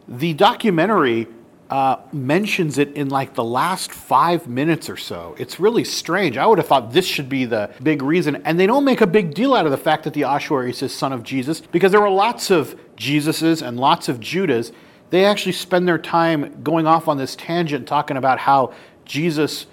[0.07, 1.27] The documentary
[1.69, 5.35] uh, mentions it in like the last five minutes or so.
[5.37, 6.37] It's really strange.
[6.37, 8.37] I would have thought this should be the big reason.
[8.45, 10.93] And they don't make a big deal out of the fact that the ossuary says
[10.93, 14.71] son of Jesus because there were lots of Jesuses and lots of Judahs.
[15.09, 18.73] They actually spend their time going off on this tangent talking about how
[19.05, 19.65] Jesus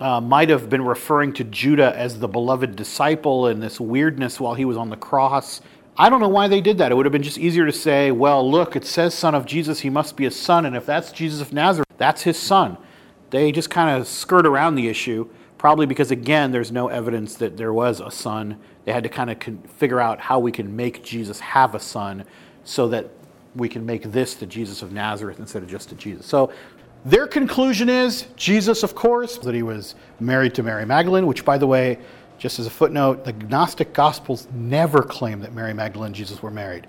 [0.00, 4.54] uh, might have been referring to Judah as the beloved disciple and this weirdness while
[4.54, 5.60] he was on the cross.
[5.98, 6.92] I don't know why they did that.
[6.92, 9.80] It would have been just easier to say, well, look, it says son of Jesus,
[9.80, 12.76] he must be a son, and if that's Jesus of Nazareth, that's his son.
[13.30, 17.56] They just kind of skirt around the issue, probably because, again, there's no evidence that
[17.56, 18.58] there was a son.
[18.84, 21.80] They had to kind of con- figure out how we can make Jesus have a
[21.80, 22.24] son
[22.64, 23.08] so that
[23.54, 26.26] we can make this the Jesus of Nazareth instead of just a Jesus.
[26.26, 26.52] So
[27.06, 31.56] their conclusion is Jesus, of course, that he was married to Mary Magdalene, which, by
[31.56, 31.98] the way,
[32.38, 36.50] just as a footnote, the Gnostic Gospels never claim that Mary Magdalene and Jesus were
[36.50, 36.86] married.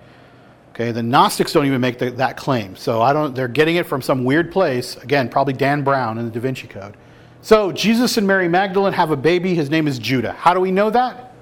[0.73, 2.75] Okay, the Gnostics don't even make the, that claim.
[2.75, 3.33] So I don't.
[3.33, 4.95] They're getting it from some weird place.
[4.97, 6.95] Again, probably Dan Brown in the Da Vinci Code.
[7.41, 9.55] So Jesus and Mary Magdalene have a baby.
[9.55, 10.33] His name is Judah.
[10.33, 11.33] How do we know that?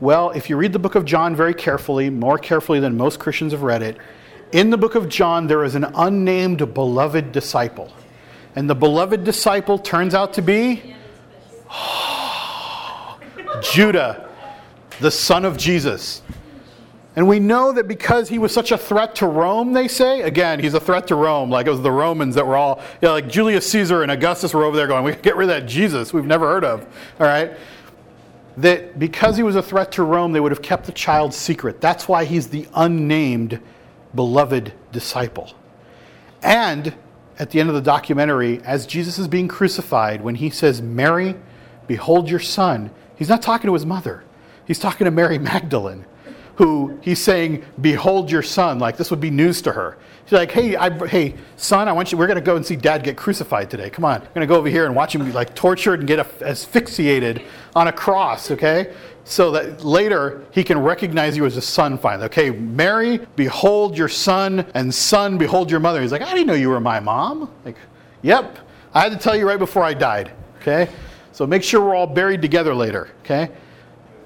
[0.00, 3.52] Well, if you read the book of John very carefully, more carefully than most Christians
[3.52, 3.96] have read it,
[4.52, 7.90] in the book of John there is an unnamed beloved disciple,
[8.54, 10.94] and the beloved disciple turns out to be.
[13.72, 14.28] Judah,
[15.00, 16.22] the son of Jesus.
[17.16, 20.58] And we know that because he was such a threat to Rome, they say, again,
[20.58, 23.12] he's a threat to Rome, like it was the Romans that were all, you know,
[23.12, 26.12] like Julius Caesar and Augustus were over there going, we get rid of that Jesus
[26.12, 26.82] we've never heard of,
[27.20, 27.52] all right?
[28.56, 31.80] That because he was a threat to Rome, they would have kept the child secret.
[31.80, 33.60] That's why he's the unnamed
[34.14, 35.52] beloved disciple.
[36.42, 36.94] And
[37.38, 41.36] at the end of the documentary, as Jesus is being crucified, when he says, Mary,
[41.86, 44.24] behold your son, He's not talking to his mother.
[44.66, 46.04] He's talking to Mary Magdalene,
[46.56, 48.78] who he's saying, Behold your son.
[48.78, 49.98] Like this would be news to her.
[50.24, 52.76] She's like, Hey, I, hey, son, I want you, we're going to go and see
[52.76, 53.90] dad get crucified today.
[53.90, 54.20] Come on.
[54.20, 57.42] We're going to go over here and watch him be like tortured and get asphyxiated
[57.76, 58.94] on a cross, okay?
[59.24, 62.26] So that later he can recognize you as a son finally.
[62.26, 66.02] Okay, Mary, behold your son, and son, behold your mother.
[66.02, 67.50] He's like, I didn't know you were my mom.
[67.64, 67.76] Like,
[68.20, 68.58] yep,
[68.92, 70.90] I had to tell you right before I died, okay?
[71.34, 73.50] So make sure we're all buried together later, okay?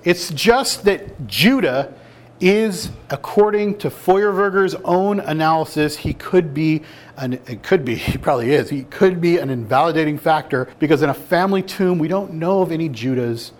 [0.04, 1.94] It's just that Judah
[2.38, 6.82] is, according to Feuerverger's own analysis, he could be,
[7.16, 11.08] an, it could be, he probably is, he could be an invalidating factor because in
[11.08, 13.52] a family tomb, we don't know of any Judahs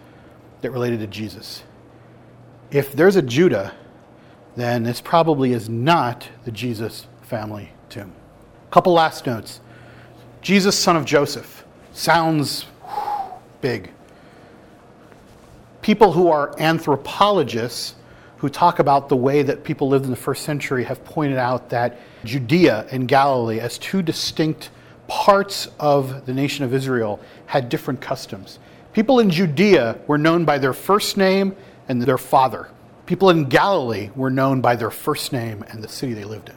[0.61, 1.62] that related to Jesus.
[2.70, 3.74] If there's a Judah,
[4.57, 8.12] then this probably is not the Jesus family tomb.
[8.70, 9.61] Couple last notes.
[10.42, 12.66] Jesus, son of Joseph, sounds
[13.61, 13.90] big.
[15.82, 17.94] People who are anthropologists
[18.38, 21.70] who talk about the way that people lived in the first century have pointed out
[21.70, 24.70] that Judea and Galilee, as two distinct
[25.09, 28.59] parts of the nation of Israel, had different customs.
[28.92, 31.56] People in Judea were known by their first name
[31.88, 32.68] and their father.
[33.06, 36.56] People in Galilee were known by their first name and the city they lived in.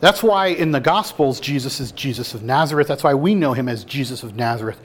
[0.00, 2.88] That's why in the Gospels, Jesus is Jesus of Nazareth.
[2.88, 4.80] That's why we know him as Jesus of Nazareth.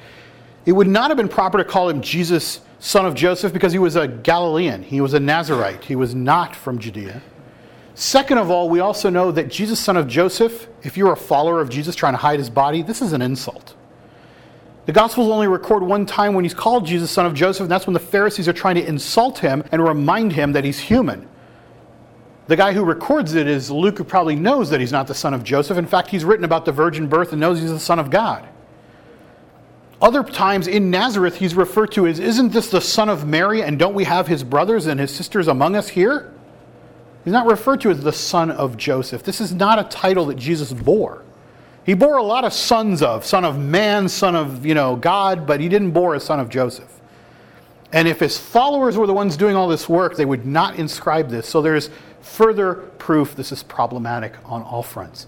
[0.66, 3.80] It would not have been proper to call him Jesus, son of Joseph, because he
[3.80, 4.84] was a Galilean.
[4.84, 5.84] He was a Nazarite.
[5.84, 7.22] He was not from Judea.
[7.94, 11.62] Second of all, we also know that Jesus, son of Joseph, if you're a follower
[11.62, 13.76] of Jesus trying to hide his body, this is an insult.
[14.86, 17.88] The Gospels only record one time when he's called Jesus, son of Joseph, and that's
[17.88, 21.28] when the Pharisees are trying to insult him and remind him that he's human.
[22.48, 25.34] The guy who records it is Luke, who probably knows that he's not the son
[25.34, 25.78] of Joseph.
[25.78, 28.48] In fact, he's written about the virgin birth and knows he's the son of God.
[30.02, 33.80] Other times in Nazareth, he's referred to as, Isn't this the son of Mary, and
[33.80, 36.34] don't we have his brothers and his sisters among us here?
[37.24, 39.24] He's not referred to as the son of Joseph.
[39.24, 41.24] This is not a title that Jesus bore.
[41.86, 45.48] He bore a lot of sons of, son of man, son of, you know, God,
[45.48, 46.92] but he didn't bore a son of Joseph.
[47.92, 51.30] And if his followers were the ones doing all this work, they would not inscribe
[51.30, 51.48] this.
[51.48, 51.90] So there's
[52.22, 55.28] further proof this is problematic on all fronts.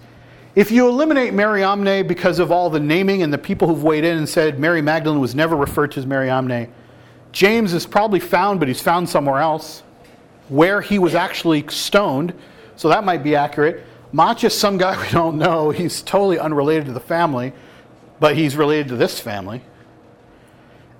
[0.58, 4.18] If you eliminate Mariamne because of all the naming and the people who've weighed in
[4.18, 6.68] and said Mary Magdalene was never referred to as Mariamne,
[7.30, 9.84] James is probably found, but he's found somewhere else
[10.48, 12.34] where he was actually stoned.
[12.74, 13.84] So that might be accurate.
[14.10, 15.70] Matthias, some guy we don't know.
[15.70, 17.52] He's totally unrelated to the family,
[18.18, 19.62] but he's related to this family.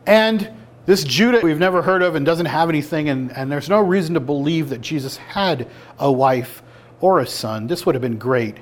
[0.06, 0.52] And
[0.86, 4.14] this Judah we've never heard of and doesn't have anything, and, and there's no reason
[4.14, 5.66] to believe that Jesus had
[5.98, 6.62] a wife
[7.00, 7.66] or a son.
[7.66, 8.58] This would have been great.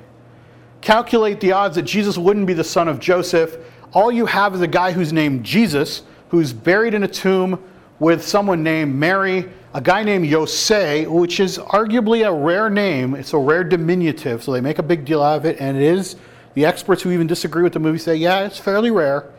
[0.87, 3.57] Calculate the odds that Jesus wouldn't be the son of Joseph.
[3.91, 7.61] All you have is a guy who's named Jesus, who's buried in a tomb
[7.99, 13.15] with someone named Mary, a guy named Jose, which is arguably a rare name.
[13.15, 15.83] It's a rare diminutive, so they make a big deal out of it, and it
[15.83, 16.15] is.
[16.53, 19.29] The experts who even disagree with the movie say, yeah, it's fairly rare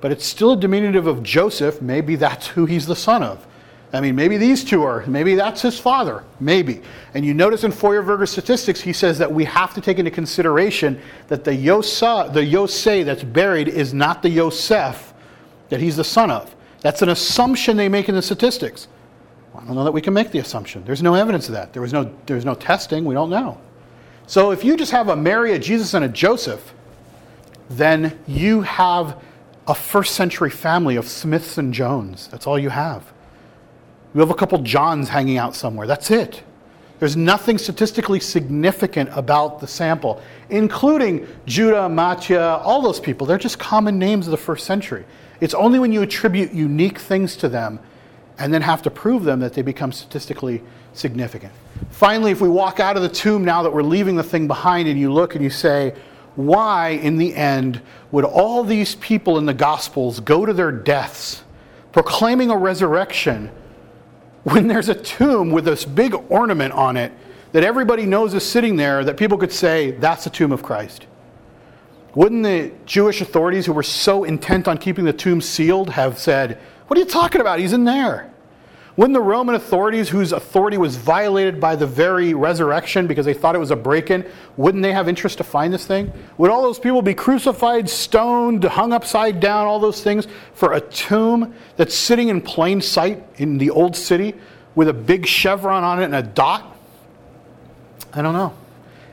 [0.00, 1.82] but it's still a diminutive of Joseph.
[1.82, 3.46] Maybe that's who he's the son of.
[3.92, 6.80] I mean, maybe these two are, maybe that's his father, maybe.
[7.14, 11.00] And you notice in Feuerverger's statistics, he says that we have to take into consideration
[11.26, 15.12] that the Yosa, the Yosei that's buried is not the Yosef
[15.70, 16.54] that he's the son of.
[16.82, 18.86] That's an assumption they make in the statistics.
[19.54, 20.84] I don't know that we can make the assumption.
[20.84, 21.72] There's no evidence of that.
[21.72, 23.04] There was no, there's no testing.
[23.04, 23.60] We don't know.
[24.26, 26.72] So if you just have a Mary, a Jesus, and a Joseph,
[27.68, 29.20] then you have
[29.66, 32.28] a first century family of Smiths and Jones.
[32.28, 33.12] That's all you have.
[34.14, 35.86] You have a couple Johns hanging out somewhere.
[35.86, 36.42] That's it.
[36.98, 43.26] There's nothing statistically significant about the sample, including Judah, Mattia, all those people.
[43.26, 45.04] They're just common names of the first century.
[45.40, 47.80] It's only when you attribute unique things to them
[48.38, 51.52] and then have to prove them that they become statistically significant.
[51.90, 54.86] Finally, if we walk out of the tomb now that we're leaving the thing behind
[54.88, 55.94] and you look and you say,
[56.36, 57.80] why, in the end,
[58.10, 61.44] would all these people in the Gospels go to their deaths
[61.92, 63.50] proclaiming a resurrection
[64.44, 67.12] when there's a tomb with this big ornament on it
[67.52, 71.06] that everybody knows is sitting there that people could say, that's the tomb of Christ?
[72.14, 76.58] Wouldn't the Jewish authorities who were so intent on keeping the tomb sealed have said,
[76.86, 77.60] What are you talking about?
[77.60, 78.32] He's in there.
[78.96, 83.54] Wouldn't the Roman authorities, whose authority was violated by the very resurrection because they thought
[83.54, 84.26] it was a break in,
[84.56, 86.12] wouldn't they have interest to find this thing?
[86.38, 90.80] Would all those people be crucified, stoned, hung upside down, all those things for a
[90.80, 94.34] tomb that's sitting in plain sight in the old city
[94.74, 96.76] with a big chevron on it and a dot?
[98.12, 98.54] I don't know.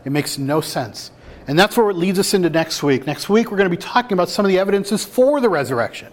[0.06, 1.12] It makes no sense.
[1.48, 3.06] And that's where it leads us into next week.
[3.06, 6.12] Next week, we're going to be talking about some of the evidences for the resurrection.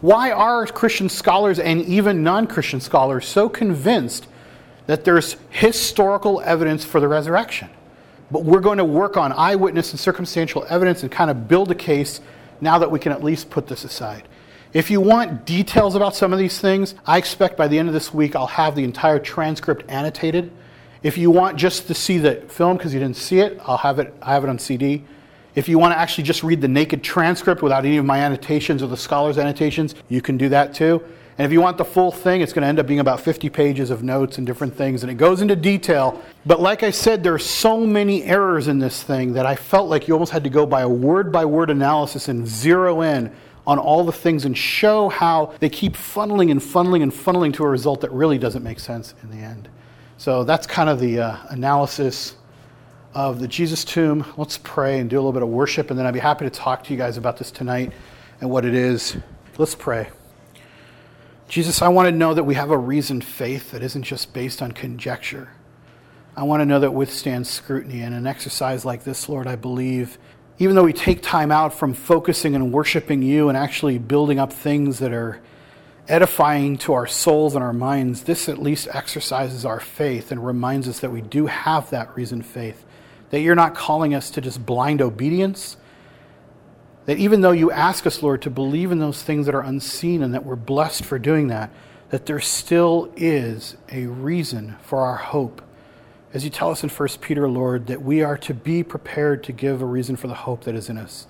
[0.00, 4.26] Why are Christian scholars and even non Christian scholars so convinced
[4.86, 7.70] that there's historical evidence for the resurrection?
[8.30, 11.74] But we're going to work on eyewitness and circumstantial evidence and kind of build a
[11.74, 12.20] case
[12.60, 14.26] now that we can at least put this aside.
[14.72, 17.94] If you want details about some of these things, I expect by the end of
[17.94, 20.50] this week I'll have the entire transcript annotated.
[21.02, 23.98] If you want just to see the film because you didn't see it, I'll have
[23.98, 25.04] it I have it on CD.
[25.54, 28.82] If you want to actually just read the naked transcript without any of my annotations
[28.82, 31.02] or the scholar's annotations, you can do that too.
[31.38, 33.48] And if you want the full thing, it's going to end up being about 50
[33.48, 36.22] pages of notes and different things, and it goes into detail.
[36.44, 39.88] But like I said, there are so many errors in this thing that I felt
[39.88, 43.32] like you almost had to go by a word by word analysis and zero in
[43.66, 47.64] on all the things and show how they keep funneling and funneling and funneling to
[47.64, 49.68] a result that really doesn't make sense in the end.
[50.18, 52.36] So that's kind of the uh, analysis
[53.14, 54.24] of the Jesus tomb.
[54.36, 56.50] Let's pray and do a little bit of worship, and then I'd be happy to
[56.50, 57.92] talk to you guys about this tonight
[58.40, 59.16] and what it is.
[59.58, 60.08] Let's pray.
[61.48, 64.62] Jesus, I want to know that we have a reasoned faith that isn't just based
[64.62, 65.50] on conjecture.
[66.34, 68.00] I want to know that it withstands scrutiny.
[68.00, 70.16] And an exercise like this, Lord, I believe,
[70.58, 74.50] even though we take time out from focusing and worshiping you and actually building up
[74.50, 75.42] things that are
[76.08, 80.88] edifying to our souls and our minds, this at least exercises our faith and reminds
[80.88, 82.82] us that we do have that reasoned faith
[83.32, 85.78] that you're not calling us to just blind obedience.
[87.06, 90.22] That even though you ask us, Lord, to believe in those things that are unseen
[90.22, 91.70] and that we're blessed for doing that,
[92.10, 95.62] that there still is a reason for our hope.
[96.34, 99.52] As you tell us in 1 Peter, Lord, that we are to be prepared to
[99.52, 101.26] give a reason for the hope that is in us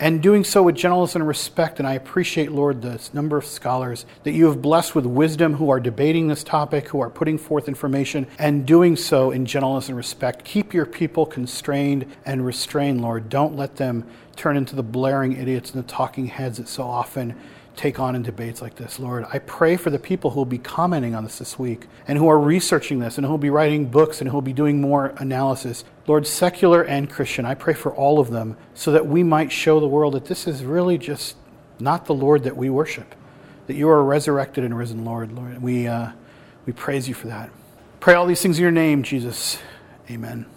[0.00, 1.78] and doing so with gentleness and respect.
[1.78, 5.70] And I appreciate, Lord, the number of scholars that you have blessed with wisdom who
[5.70, 9.96] are debating this topic, who are putting forth information, and doing so in gentleness and
[9.96, 10.44] respect.
[10.44, 13.28] Keep your people constrained and restrained, Lord.
[13.28, 17.34] Don't let them turn into the blaring idiots and the talking heads that so often
[17.76, 19.26] take on in debates like this, Lord.
[19.32, 22.28] I pray for the people who will be commenting on this this week and who
[22.28, 25.14] are researching this and who will be writing books and who will be doing more
[25.18, 25.84] analysis.
[26.06, 29.80] Lord, secular and Christian, I pray for all of them so that we might show
[29.80, 31.36] the world that this is really just
[31.80, 33.14] not the Lord that we worship.
[33.66, 35.32] that you are a resurrected and risen Lord.
[35.32, 36.10] Lord, we, uh,
[36.66, 37.50] we praise you for that.
[38.00, 39.58] Pray all these things in your name, Jesus.
[40.10, 40.53] Amen.